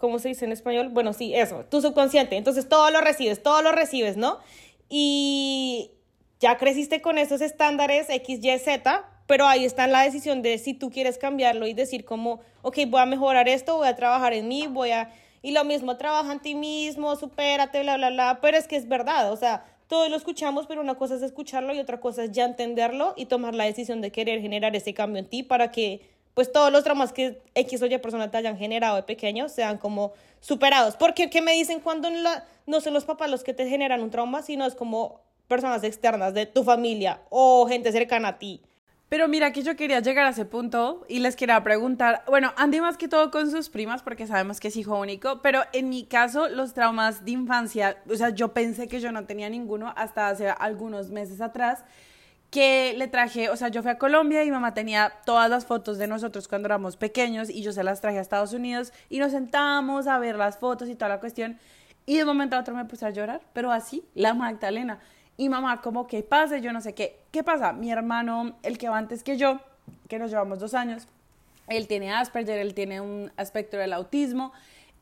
[0.00, 0.88] ¿cómo se dice en español?
[0.88, 2.36] Bueno, sí, eso, tu subconsciente.
[2.36, 4.38] Entonces todo lo recibes, todo lo recibes, ¿no?
[4.88, 5.92] Y
[6.40, 10.74] ya creciste con esos estándares X, Y, Z, pero ahí está la decisión de si
[10.74, 14.48] tú quieres cambiarlo y decir como, ok, voy a mejorar esto, voy a trabajar en
[14.48, 15.12] mí, voy a...
[15.42, 18.88] Y lo mismo, trabaja en ti mismo, supérate, bla, bla, bla, pero es que es
[18.88, 22.32] verdad, o sea, todos lo escuchamos, pero una cosa es escucharlo y otra cosa es
[22.32, 26.08] ya entenderlo y tomar la decisión de querer generar ese cambio en ti para que
[26.40, 29.76] pues todos los traumas que X o Y persona te hayan generado de pequeño sean
[29.76, 30.96] como superados.
[30.96, 32.08] Porque, ¿qué me dicen cuando
[32.66, 36.32] no son los papás los que te generan un trauma, sino es como personas externas
[36.32, 38.62] de tu familia o gente cercana a ti?
[39.10, 42.80] Pero mira que yo quería llegar a ese punto y les quería preguntar, bueno, Andy
[42.80, 46.04] más que todo con sus primas porque sabemos que es hijo único, pero en mi
[46.04, 50.30] caso los traumas de infancia, o sea, yo pensé que yo no tenía ninguno hasta
[50.30, 51.84] hace algunos meses atrás
[52.50, 55.98] que le traje, o sea, yo fui a Colombia y mamá tenía todas las fotos
[55.98, 59.30] de nosotros cuando éramos pequeños y yo se las traje a Estados Unidos y nos
[59.30, 61.58] sentábamos a ver las fotos y toda la cuestión
[62.06, 64.98] y de momento a otro me puse a llorar, pero así, la Magdalena.
[65.36, 67.20] Y mamá, como que pase, yo no sé qué.
[67.30, 67.72] ¿Qué pasa?
[67.72, 69.60] Mi hermano, el que va antes que yo,
[70.08, 71.06] que nos llevamos dos años,
[71.68, 74.52] él tiene Asperger, él tiene un aspecto del autismo.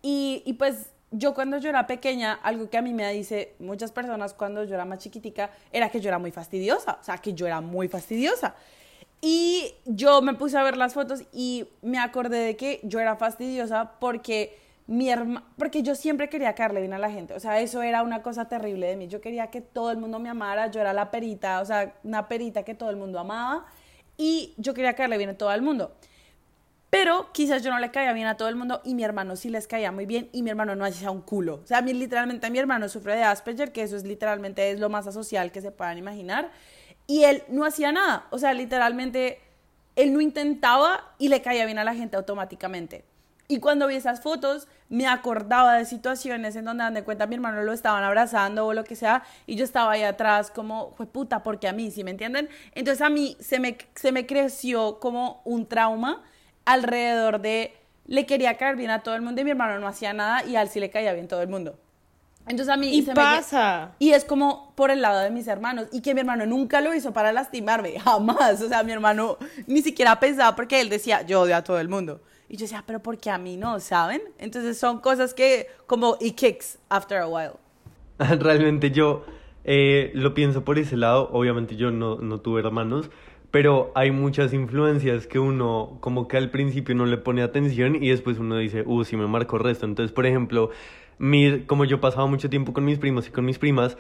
[0.03, 3.93] Y, y pues yo cuando yo era pequeña, algo que a mí me dice muchas
[3.93, 6.99] personas cuando yo era más chiquitica, era que yo era muy fastidiosa.
[7.01, 8.55] O sea, que yo era muy fastidiosa.
[9.21, 13.17] Y yo me puse a ver las fotos y me acordé de que yo era
[13.17, 17.35] fastidiosa porque mi herma, porque yo siempre quería caerle bien a la gente.
[17.35, 19.09] O sea, eso era una cosa terrible de mí.
[19.09, 20.71] Yo quería que todo el mundo me amara.
[20.71, 23.67] Yo era la perita, o sea, una perita que todo el mundo amaba.
[24.17, 25.93] Y yo quería caerle bien a todo el mundo.
[26.91, 29.51] Pero quizás yo no le caía bien a todo el mundo y mi hermano sí
[29.51, 31.61] les caía muy bien y mi hermano no hacía un culo.
[31.63, 34.81] O sea, a mí literalmente mi hermano sufre de Asperger, que eso es literalmente es
[34.81, 36.51] lo más asocial que se puedan imaginar.
[37.07, 38.27] Y él no hacía nada.
[38.31, 39.41] O sea, literalmente
[39.97, 43.05] él no intentaba y le caía bien a la gente automáticamente.
[43.51, 47.63] Y cuando vi esas fotos, me acordaba de situaciones en donde, de cuenta, mi hermano
[47.63, 51.43] lo estaban abrazando o lo que sea, y yo estaba ahí atrás como, fue puta,
[51.43, 52.51] porque a mí, ¿sí me entienden?
[52.75, 56.23] Entonces a mí se me, se me creció como un trauma
[56.73, 57.75] alrededor de,
[58.07, 60.57] le quería caer bien a todo el mundo y mi hermano no hacía nada y
[60.57, 61.79] a él sí le caía bien todo el mundo.
[62.47, 63.93] Entonces a mí Y se me- pasa.
[63.99, 65.89] y es como por el lado de mis hermanos.
[65.93, 68.01] Y que mi hermano nunca lo hizo para lastimarme.
[68.05, 68.63] Jamás.
[68.63, 71.89] O sea, mi hermano ni siquiera pensaba porque él decía, yo odio a todo el
[71.91, 72.23] mundo.
[72.49, 73.79] Y yo decía, pero ¿por qué a mí no?
[73.81, 74.23] ¿Saben?
[74.39, 77.53] Entonces son cosas que como it kicks after a while.
[78.19, 79.27] Realmente yo
[79.65, 81.29] eh, lo pienso por ese lado.
[81.33, 83.11] Obviamente yo no, no tuve hermanos,
[83.51, 88.09] pero hay muchas influencias que uno como que al principio no le pone atención y
[88.09, 89.87] después uno dice, uh, sí me marcó resto.
[89.87, 90.71] Entonces, por ejemplo,
[91.19, 93.97] mi, como yo pasaba mucho tiempo con mis primos y con mis primas,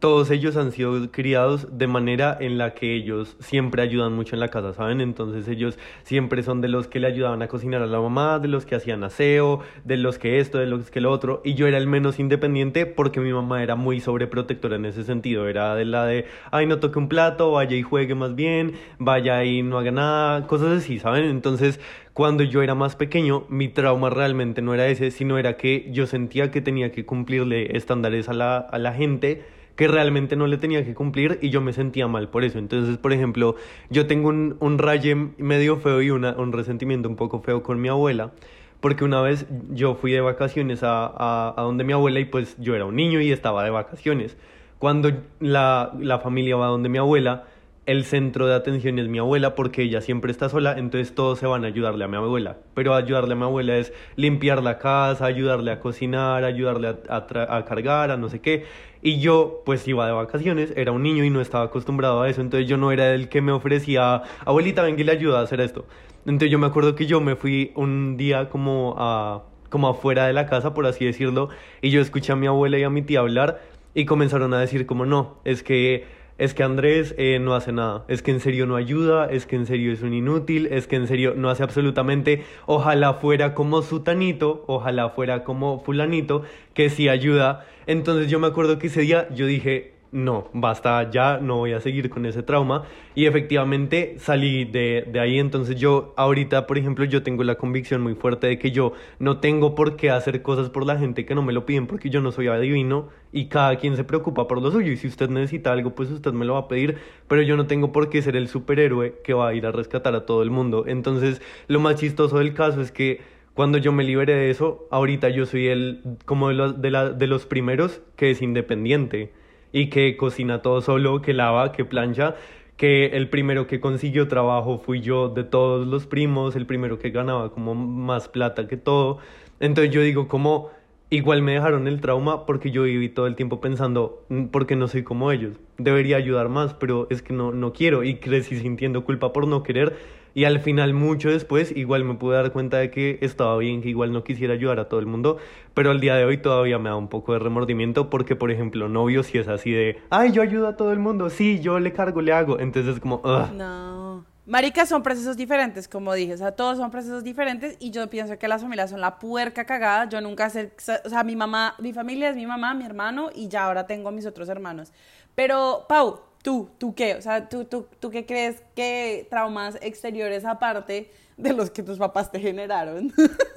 [0.00, 4.40] todos ellos han sido criados de manera en la que ellos siempre ayudan mucho en
[4.40, 5.00] la casa, ¿saben?
[5.00, 8.48] Entonces ellos siempre son de los que le ayudaban a cocinar a la mamá, de
[8.48, 11.68] los que hacían aseo, de los que esto, de los que lo otro, y yo
[11.68, 15.84] era el menos independiente porque mi mamá era muy sobreprotectora en ese sentido, era de
[15.84, 19.78] la de, ay, no toque un plato, vaya y juegue más bien, vaya y no
[19.78, 21.24] haga nada, cosas así, ¿saben?
[21.24, 21.78] Entonces
[22.12, 26.06] cuando yo era más pequeño, mi trauma realmente no era ese, sino era que yo
[26.06, 29.44] sentía que tenía que cumplirle estándares a la, a la gente
[29.76, 32.58] que realmente no le tenía que cumplir y yo me sentía mal por eso.
[32.58, 33.56] Entonces, por ejemplo,
[33.90, 37.80] yo tengo un, un raye medio feo y una, un resentimiento un poco feo con
[37.80, 38.32] mi abuela,
[38.80, 42.56] porque una vez yo fui de vacaciones a, a, a donde mi abuela y pues
[42.58, 44.36] yo era un niño y estaba de vacaciones.
[44.78, 45.10] Cuando
[45.40, 47.44] la, la familia va donde mi abuela,
[47.86, 51.46] el centro de atención es mi abuela porque ella siempre está sola, entonces todos se
[51.46, 52.58] van a ayudarle a mi abuela.
[52.74, 57.56] Pero ayudarle a mi abuela es limpiar la casa, ayudarle a cocinar, ayudarle a, a,
[57.56, 58.64] a cargar, a no sé qué.
[59.02, 62.40] Y yo pues iba de vacaciones, era un niño y no estaba acostumbrado a eso,
[62.40, 65.60] entonces yo no era el que me ofrecía, abuelita, venga y le ayuda a hacer
[65.60, 65.86] esto.
[66.26, 70.32] Entonces yo me acuerdo que yo me fui un día como a como afuera de
[70.32, 71.48] la casa, por así decirlo,
[71.82, 73.60] y yo escuché a mi abuela y a mi tía hablar
[73.94, 76.04] y comenzaron a decir como no, es que
[76.38, 79.56] es que Andrés eh, no hace nada, es que en serio no ayuda, es que
[79.56, 83.82] en serio es un inútil, es que en serio no hace absolutamente, ojalá fuera como
[83.82, 86.42] sutanito, ojalá fuera como fulanito,
[86.74, 87.66] que sí ayuda.
[87.86, 91.80] Entonces yo me acuerdo que ese día yo dije, no, basta ya, no voy a
[91.80, 92.84] seguir con ese trauma.
[93.14, 95.38] Y efectivamente salí de, de, ahí.
[95.38, 99.38] Entonces yo ahorita, por ejemplo, yo tengo la convicción muy fuerte de que yo no
[99.38, 102.20] tengo por qué hacer cosas por la gente que no me lo piden porque yo
[102.20, 104.92] no soy adivino y cada quien se preocupa por lo suyo.
[104.92, 106.98] Y si usted necesita algo, pues usted me lo va a pedir.
[107.28, 110.14] Pero yo no tengo por qué ser el superhéroe que va a ir a rescatar
[110.14, 110.84] a todo el mundo.
[110.86, 113.20] Entonces lo más chistoso del caso es que
[113.56, 117.08] cuando yo me liberé de eso, ahorita yo soy el como de los, de, la,
[117.08, 119.32] de los primeros que es independiente
[119.76, 122.34] y que cocina todo solo, que lava, que plancha,
[122.78, 127.10] que el primero que consiguió trabajo fui yo de todos los primos, el primero que
[127.10, 129.18] ganaba como más plata que todo.
[129.60, 130.70] Entonces yo digo como
[131.10, 134.88] igual me dejaron el trauma porque yo viví todo el tiempo pensando mm, porque no
[134.88, 135.58] soy como ellos.
[135.76, 139.62] Debería ayudar más, pero es que no no quiero y crecí sintiendo culpa por no
[139.62, 139.94] querer
[140.36, 143.88] y al final, mucho después, igual me pude dar cuenta de que estaba bien, que
[143.88, 145.38] igual no quisiera ayudar a todo el mundo,
[145.72, 148.86] pero al día de hoy todavía me da un poco de remordimiento porque, por ejemplo,
[148.90, 151.94] novio si es así de, ay, yo ayudo a todo el mundo, sí, yo le
[151.94, 153.50] cargo, le hago, entonces es como, Ugh.
[153.54, 154.26] No.
[154.44, 158.38] Maricas son procesos diferentes, como dije, o sea, todos son procesos diferentes y yo pienso
[158.38, 160.06] que las familias son la puerca cagada.
[160.08, 160.70] Yo nunca sé,
[161.04, 164.12] o sea, mi mamá, mi familia es mi mamá, mi hermano y ya ahora tengo
[164.12, 164.92] mis otros hermanos.
[165.34, 167.16] Pero, Pau, ¿Tú, tú qué?
[167.16, 171.98] O sea, ¿tú, tú, tú qué crees que traumas exteriores aparte de los que tus
[171.98, 173.12] papás te generaron?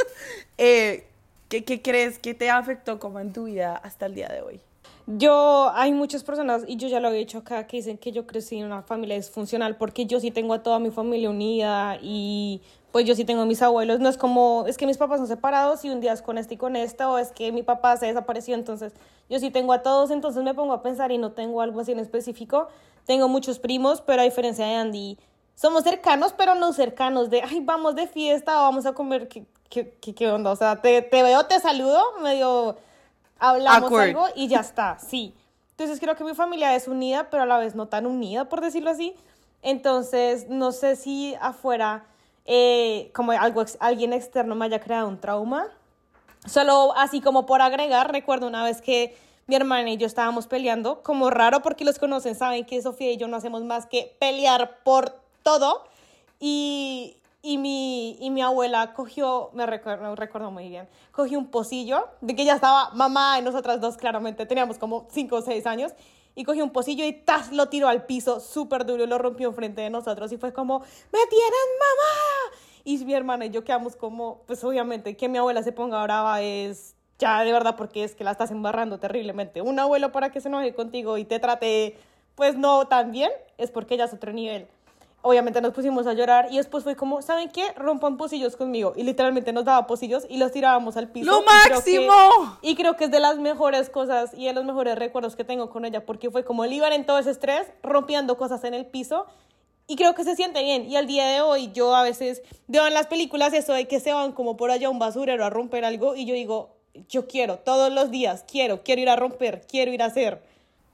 [0.57, 1.05] eh,
[1.49, 4.59] ¿qué, ¿Qué crees que te afectó como en tu vida hasta el día de hoy?
[5.05, 8.25] Yo, hay muchas personas, y yo ya lo he dicho acá, que dicen que yo
[8.25, 12.63] crecí en una familia disfuncional porque yo sí tengo a toda mi familia unida y
[12.91, 13.99] pues yo sí tengo mis abuelos.
[13.99, 16.55] No es como, es que mis papás son separados y un día es con este
[16.55, 18.93] y con esta, o es que mi papá se desapareció, entonces
[19.29, 21.91] yo sí tengo a todos, entonces me pongo a pensar y no tengo algo así
[21.91, 22.67] en específico.
[23.05, 25.17] Tengo muchos primos, pero a diferencia de Andy,
[25.55, 29.91] somos cercanos, pero no cercanos, de, ay, vamos de fiesta, vamos a comer, ¿qué, qué,
[29.99, 30.51] qué, onda?
[30.51, 32.77] O sea, te, te, veo, te saludo, medio
[33.39, 35.35] hablamos algo y ya está, sí.
[35.71, 38.61] Entonces creo que mi familia es unida, pero a la vez no tan unida, por
[38.61, 39.15] decirlo así.
[39.61, 42.05] Entonces, no sé si afuera,
[42.49, 45.67] eh, como algo, alguien externo me haya creado un trauma
[46.45, 49.15] Solo así como por agregar, recuerdo una vez que
[49.47, 53.17] mi hermana y yo estábamos peleando, como raro porque los conocen, saben que Sofía y
[53.17, 55.83] yo no hacemos más que pelear por todo.
[56.39, 62.07] Y, y, mi, y mi abuela cogió, me recuerdo, recuerdo muy bien, cogió un pocillo,
[62.21, 65.91] de que ya estaba mamá y nosotras dos claramente, teníamos como 5 o 6 años,
[66.35, 67.51] y cogió un pocillo y ¡tas!
[67.51, 70.79] lo tiró al piso súper duro y lo rompió enfrente de nosotros y fue como,
[70.79, 72.57] ¡me tienen mamá!
[72.83, 76.41] Y mi hermana y yo quedamos como, pues obviamente que mi abuela se ponga brava
[76.41, 79.61] es ya de verdad porque es que la estás embarrando terriblemente.
[79.61, 81.97] Un abuelo para que se enoje contigo y te trate
[82.35, 84.67] pues no tan bien es porque ya es otro nivel.
[85.21, 87.73] Obviamente nos pusimos a llorar y después fue como, ¿saben qué?
[87.75, 88.93] Rompan pocillos conmigo.
[88.95, 91.29] Y literalmente nos daba pocillos y los tirábamos al piso.
[91.29, 92.57] ¡Lo máximo!
[92.61, 95.69] Y creo, que, es de las mejores cosas y de los mejores recuerdos que tengo
[95.69, 99.25] con ella porque fue como el en todo ese estrés, rompiendo cosas en el piso
[99.89, 100.89] y creo que se siente bien.
[100.89, 103.99] Y al día de hoy yo a veces veo en las películas eso de que
[103.99, 106.75] se van como por allá a un basurero a romper algo y yo digo,
[107.09, 110.41] yo quiero, todos los días, quiero, quiero ir a romper, quiero ir a hacer.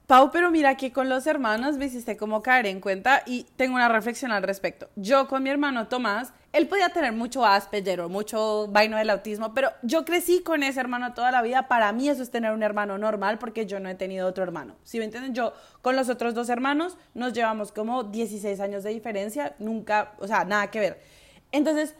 [0.06, 3.74] Pau, pero mira que con los hermanos me hiciste como caer en cuenta y tengo
[3.74, 4.88] una reflexión al respecto.
[4.94, 9.70] Yo con mi hermano Tomás, él podía tener mucho Asperger mucho vaino del autismo, pero
[9.82, 11.66] yo crecí con ese hermano toda la vida.
[11.66, 14.76] Para mí eso es tener un hermano normal porque yo no he tenido otro hermano.
[14.84, 18.90] Si me entienden, yo con los otros dos hermanos nos llevamos como 16 años de
[18.90, 21.00] diferencia, nunca, o sea, nada que ver.
[21.50, 21.96] Entonces,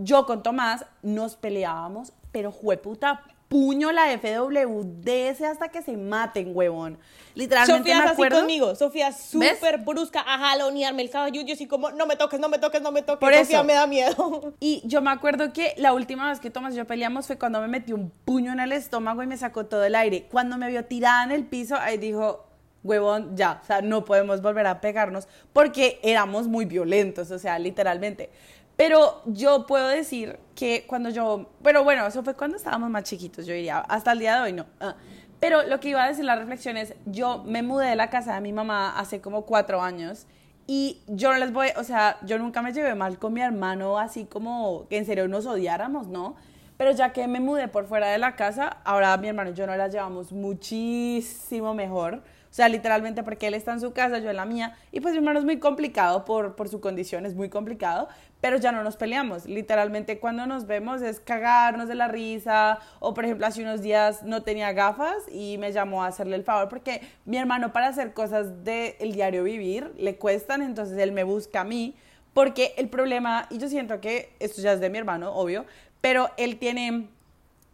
[0.00, 3.22] yo con Tomás nos peleábamos, pero jueputa,
[3.54, 6.98] puño la FWDS hasta que se maten, huevón.
[7.36, 8.38] Literalmente Sofía me acuerdo.
[8.38, 8.74] así conmigo.
[8.74, 11.40] Sofía súper brusca a jalonearme el cabello.
[11.42, 13.20] Yo así como, no me toques, no me toques, no me toques.
[13.20, 13.64] Por Sofía eso.
[13.64, 14.54] me da miedo.
[14.58, 17.60] Y yo me acuerdo que la última vez que Tomás y yo peleamos fue cuando
[17.60, 20.26] me metió un puño en el estómago y me sacó todo el aire.
[20.28, 22.44] Cuando me vio tirada en el piso, ahí dijo,
[22.82, 27.60] huevón, ya, o sea, no podemos volver a pegarnos porque éramos muy violentos, o sea,
[27.60, 28.30] literalmente.
[28.76, 33.46] Pero yo puedo decir que cuando yo, pero bueno, eso fue cuando estábamos más chiquitos,
[33.46, 34.66] yo diría, hasta el día de hoy no.
[34.80, 34.96] Ah,
[35.40, 38.34] pero lo que iba a decir la reflexión es, yo me mudé de la casa
[38.34, 40.26] de mi mamá hace como cuatro años
[40.66, 43.98] y yo no les voy, o sea, yo nunca me llevé mal con mi hermano,
[43.98, 46.36] así como que en serio nos odiáramos, ¿no?
[46.76, 49.66] Pero ya que me mudé por fuera de la casa, ahora mi hermano y yo
[49.66, 52.22] nos las llevamos muchísimo mejor.
[52.50, 54.76] O sea, literalmente porque él está en su casa, yo en la mía.
[54.92, 58.08] Y pues mi hermano es muy complicado por, por su condición, es muy complicado.
[58.44, 59.46] Pero ya no nos peleamos.
[59.46, 64.22] Literalmente cuando nos vemos es cagarnos de la risa o por ejemplo hace unos días
[64.22, 68.12] no tenía gafas y me llamó a hacerle el favor porque mi hermano para hacer
[68.12, 71.96] cosas del diario vivir le cuestan, entonces él me busca a mí
[72.34, 75.64] porque el problema, y yo siento que esto ya es de mi hermano, obvio,
[76.02, 77.08] pero él tiene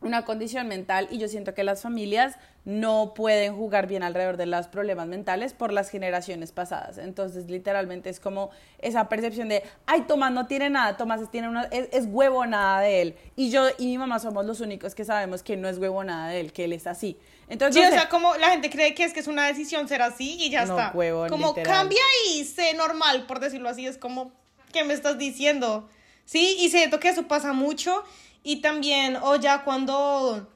[0.03, 4.47] una condición mental y yo siento que las familias no pueden jugar bien alrededor de
[4.47, 6.99] los problemas mentales por las generaciones pasadas.
[6.99, 11.65] Entonces, literalmente es como esa percepción de, ay, Tomás no tiene nada, Tomás tiene una,
[11.65, 13.17] es, huevo nada de él.
[13.37, 16.29] Y yo y mi mamá somos los únicos que sabemos que no es huevo nada
[16.29, 17.17] de él, que él es así.
[17.49, 20.03] Entonces, sí, o sea, como la gente cree que es que es una decisión ser
[20.03, 20.93] así y ya está.
[20.95, 24.33] Huevo, como cambia y sé normal, por decirlo así, es como,
[24.73, 25.89] ¿qué me estás diciendo?
[26.27, 28.05] Sí, y siento que eso pasa mucho
[28.43, 30.49] y también, o ya cuando,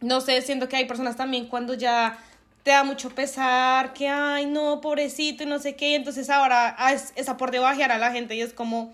[0.00, 2.18] no sé, siento que hay personas también cuando ya
[2.62, 6.74] te da mucho pesar, que, ay, no, pobrecito y no sé qué, y entonces ahora
[6.78, 8.92] ah, es, es a por debajear a la gente y es como,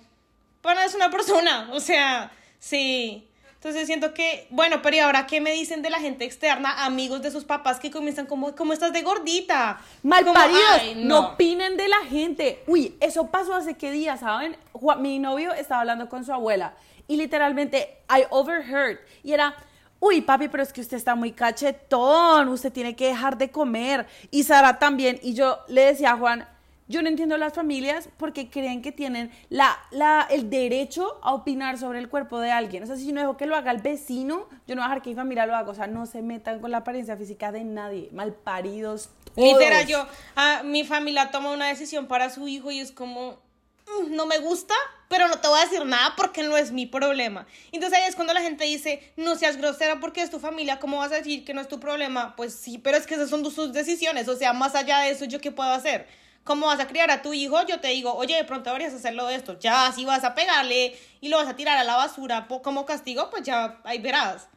[0.62, 3.26] bueno, es una persona, o sea, sí.
[3.54, 7.20] Entonces siento que, bueno, pero ¿y ahora qué me dicen de la gente externa, amigos
[7.20, 9.82] de sus papás que comienzan como, ¿cómo estás de gordita?
[10.02, 11.04] Malparidos, no.
[11.04, 12.62] no opinen de la gente.
[12.66, 14.56] Uy, eso pasó hace qué días, ¿saben?
[15.00, 16.72] Mi novio estaba hablando con su abuela
[17.10, 19.00] y literalmente, I overheard.
[19.24, 19.56] Y era,
[19.98, 24.06] uy, papi, pero es que usted está muy cachetón, usted tiene que dejar de comer.
[24.30, 25.18] Y Sara también.
[25.20, 26.46] Y yo le decía a Juan,
[26.86, 31.78] yo no entiendo las familias porque creen que tienen la, la, el derecho a opinar
[31.78, 32.84] sobre el cuerpo de alguien.
[32.84, 34.88] O sea, si yo no dejo que lo haga el vecino, yo no voy a
[34.90, 35.68] dejar que mi familia lo haga.
[35.68, 38.08] O sea, no se metan con la apariencia física de nadie.
[38.12, 39.10] Malparidos.
[39.34, 40.06] Literal, yo,
[40.36, 43.40] a, mi familia toma una decisión para su hijo y es como,
[44.10, 44.74] no me gusta,
[45.08, 47.46] pero no te voy a decir nada porque no es mi problema.
[47.72, 50.98] Entonces ahí es cuando la gente dice, no seas grosera porque es tu familia, ¿cómo
[50.98, 52.34] vas a decir que no es tu problema?
[52.36, 55.24] Pues sí, pero es que esas son sus decisiones, o sea, más allá de eso,
[55.24, 56.06] ¿yo qué puedo hacer?
[56.44, 57.60] ¿Cómo vas a criar a tu hijo?
[57.66, 59.58] Yo te digo, oye, de pronto deberías hacerlo de esto.
[59.58, 63.28] Ya, si vas a pegarle y lo vas a tirar a la basura como castigo,
[63.30, 64.48] pues ya ahí verás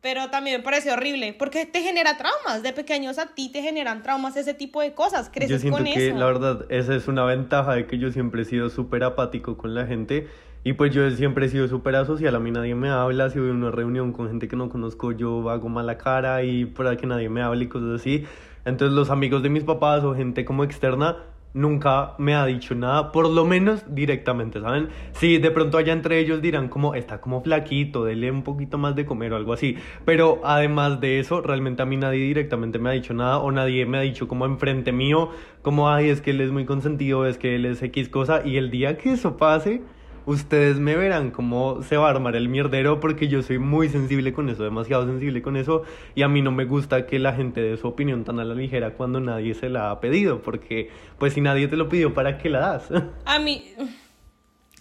[0.00, 2.62] pero también me parece horrible porque te genera traumas.
[2.62, 5.30] De pequeños a ti te generan traumas ese tipo de cosas.
[5.32, 8.44] Creces yo siento que la verdad esa es una ventaja de que yo siempre he
[8.44, 10.28] sido súper apático con la gente
[10.64, 12.34] y pues yo siempre he sido súper asocial.
[12.36, 13.30] A mí nadie me habla.
[13.30, 16.64] Si voy a una reunión con gente que no conozco, yo hago mala cara y
[16.64, 18.24] para que nadie me hable y cosas así.
[18.64, 21.16] Entonces los amigos de mis papás o gente como externa
[21.58, 24.88] nunca me ha dicho nada, por lo menos directamente, ¿saben?
[25.12, 28.94] Si de pronto allá entre ellos dirán como está como flaquito, dele un poquito más
[28.94, 32.90] de comer o algo así, pero además de eso, realmente a mí nadie directamente me
[32.90, 35.30] ha dicho nada o nadie me ha dicho como enfrente mío,
[35.62, 38.56] como ay, es que él es muy consentido, es que él es X cosa y
[38.56, 39.82] el día que eso pase,
[40.28, 44.34] ustedes me verán cómo se va a armar el mierdero porque yo soy muy sensible
[44.34, 47.62] con eso, demasiado sensible con eso y a mí no me gusta que la gente
[47.62, 51.32] dé su opinión tan a la ligera cuando nadie se la ha pedido porque pues
[51.32, 52.88] si nadie te lo pidió, ¿para qué la das?
[53.24, 53.64] A mí...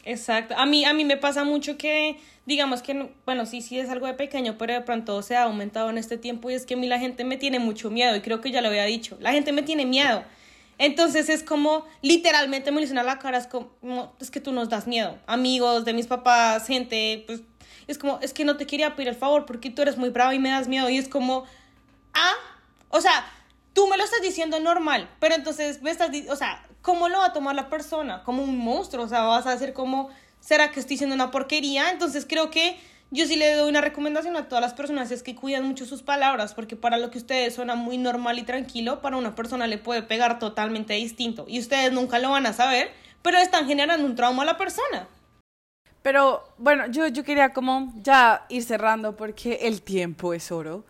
[0.04, 0.56] Exacto.
[0.58, 4.08] A mí, a mí me pasa mucho que, digamos que, bueno, sí, sí es algo
[4.08, 6.78] de pequeño, pero de pronto se ha aumentado en este tiempo y es que a
[6.78, 9.18] mí la gente me tiene mucho miedo y creo que ya lo había dicho.
[9.20, 10.24] La gente me tiene miedo.
[10.78, 13.72] Entonces es como, literalmente me dicen a la cara, es como,
[14.20, 15.18] es que tú nos das miedo.
[15.26, 17.42] Amigos de mis papás, gente, pues,
[17.88, 20.34] es como, es que no te quería pedir el favor porque tú eres muy bravo
[20.34, 20.90] y me das miedo.
[20.90, 21.46] Y es como,
[22.14, 22.34] ah,
[22.90, 23.26] o sea,
[23.74, 27.28] tú me lo estás diciendo normal, pero entonces me estás, o sea, ¿cómo lo va
[27.28, 28.24] a tomar la persona?
[28.24, 30.10] Como un monstruo, o sea, vas a decir como,
[30.40, 31.92] ¿será que estoy diciendo una porquería?
[31.92, 32.80] Entonces creo que
[33.10, 36.04] yo sí le doy una recomendación a todas las personas, es que cuiden mucho sus
[36.04, 39.78] palabras, porque para lo que ustedes suena muy normal y tranquilo, para una persona le
[39.78, 41.46] puede pegar totalmente distinto.
[41.48, 42.92] Y ustedes nunca lo van a saber,
[43.22, 45.08] pero están generando un trauma a la persona.
[46.02, 50.86] Pero bueno, yo, yo quería como ya ir cerrando porque el tiempo es oro.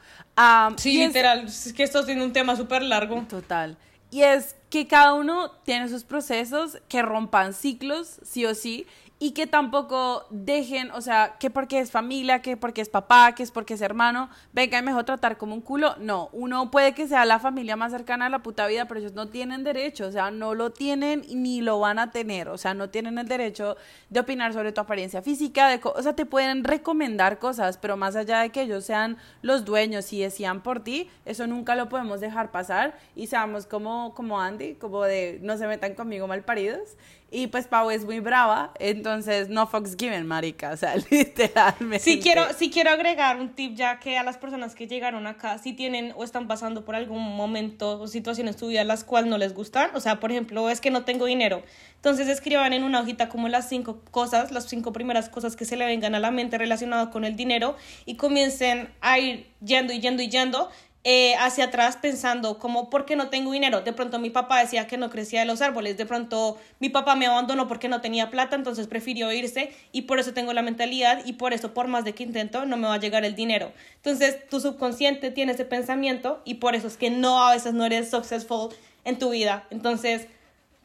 [0.77, 3.23] sí, literal, es que esto tiene un tema súper largo.
[3.29, 3.77] Total.
[4.09, 8.85] Y es que cada uno tiene sus procesos que rompan ciclos, sí o sí,
[9.19, 13.41] y que tampoco dejen, o sea, que porque es familia, que porque es papá, que
[13.41, 15.95] es porque es hermano, venga, y mejor tratar como un culo.
[15.97, 19.13] No, uno puede que sea la familia más cercana a la puta vida, pero ellos
[19.13, 22.75] no tienen derecho, o sea, no lo tienen ni lo van a tener, o sea,
[22.75, 23.75] no tienen el derecho
[24.09, 28.15] de opinar sobre tu apariencia física, de o sea, te pueden recomendar cosas, pero más
[28.15, 32.19] allá de que ellos sean los dueños y decían por ti, eso nunca lo podemos
[32.19, 36.97] dejar pasar y seamos como, como Andy, como de no se metan conmigo mal paridos
[37.29, 41.99] y pues Pau es muy brava, entonces no Fox given, marica, o sea, literalmente.
[41.99, 45.57] Sí quiero, sí quiero agregar un tip ya que a las personas que llegaron acá,
[45.57, 49.29] si tienen o están pasando por algún momento o situaciones en su vida las cuales
[49.29, 51.63] no les gustan, o sea, por ejemplo, es que no tengo dinero,
[51.95, 55.75] entonces escriban en una hojita como las cinco cosas, las cinco primeras cosas que se
[55.75, 57.75] le vengan a la mente relacionadas con el dinero
[58.05, 60.69] y comiencen a ir yendo y yendo y yendo
[61.09, 63.79] eh, hacia atrás pensando como, ¿por qué no tengo dinero?
[63.79, 67.15] De pronto mi papá decía que no crecía de los árboles, de pronto mi papá
[67.15, 71.21] me abandonó porque no tenía plata, entonces prefirió irse y por eso tengo la mentalidad
[71.23, 73.71] y por eso por más de que intento no me va a llegar el dinero.
[73.95, 77.85] Entonces tu subconsciente tiene ese pensamiento y por eso es que no a veces no
[77.85, 79.65] eres successful en tu vida.
[79.69, 80.27] Entonces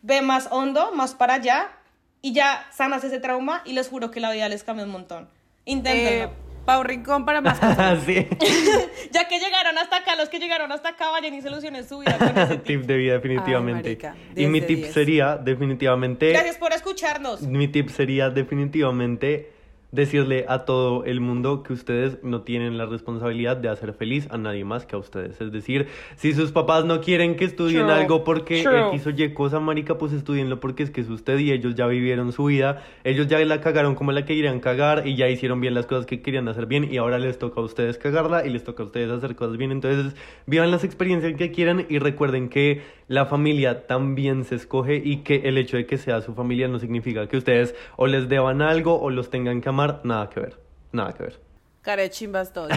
[0.02, 1.72] ve más hondo, más para allá
[2.20, 5.28] y ya sanas ese trauma y les juro que la vida les cambia un montón.
[5.64, 6.26] Inténtenlo.
[6.26, 8.00] Eh, Pau Rincón para más cosas.
[8.04, 8.14] sí.
[9.12, 12.16] ya que llegaron hasta acá, los que llegaron hasta acá vayan y solucionen su vida
[12.18, 12.64] con ese tip.
[12.64, 13.82] tip de vida definitivamente.
[13.88, 14.92] marica, y 10 mi tip 10.
[14.92, 17.42] sería definitivamente Gracias por escucharnos.
[17.42, 19.52] Mi tip sería definitivamente
[19.92, 24.38] decirle a todo el mundo que ustedes no tienen la responsabilidad de hacer feliz a
[24.38, 25.38] nadie más que a ustedes.
[25.38, 25.86] Es decir,
[26.16, 28.88] si sus papás no quieren que estudien True, algo porque true.
[28.88, 31.86] X o Y cosa, marica, pues estudienlo porque es que es usted y ellos ya
[31.86, 35.74] vivieron su vida, ellos ya la cagaron como la querían cagar y ya hicieron bien
[35.74, 38.64] las cosas que querían hacer bien y ahora les toca a ustedes cagarla y les
[38.64, 39.72] toca a ustedes hacer cosas bien.
[39.72, 40.16] Entonces,
[40.46, 42.80] vivan las experiencias que quieran y recuerden que
[43.12, 46.78] la familia también se escoge y que el hecho de que sea su familia no
[46.78, 50.58] significa que ustedes o les deban algo o los tengan que amar, nada que ver,
[50.92, 51.40] nada que ver.
[51.82, 52.70] Care chimbas todos.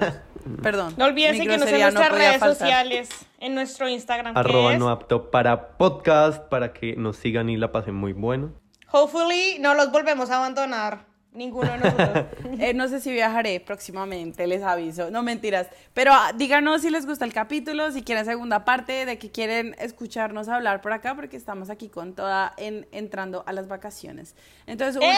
[0.62, 0.94] Perdón.
[0.96, 2.56] No olviden seguirnos en no nuestras podía redes faltar.
[2.56, 7.50] sociales, en nuestro Instagram, que Arroba es no apto para podcast, para que nos sigan
[7.50, 8.52] y la pasen muy bueno.
[8.90, 11.04] Hopefully no los volvemos a abandonar,
[11.34, 12.24] Ninguno de nosotros.
[12.60, 15.10] Eh, no sé si viajaré próximamente, les aviso.
[15.10, 15.66] No mentiras.
[15.92, 19.74] Pero ah, díganos si les gusta el capítulo, si quieren segunda parte, de qué quieren
[19.80, 24.36] escucharnos hablar por acá, porque estamos aquí con toda en, entrando a las vacaciones.
[24.66, 25.16] Entonces, un ¡Eh!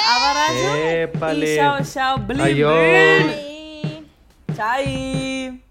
[1.12, 1.34] abrazo.
[1.36, 2.18] Y chao, chao.
[2.18, 4.06] Blim, blim.
[4.56, 5.62] Chai.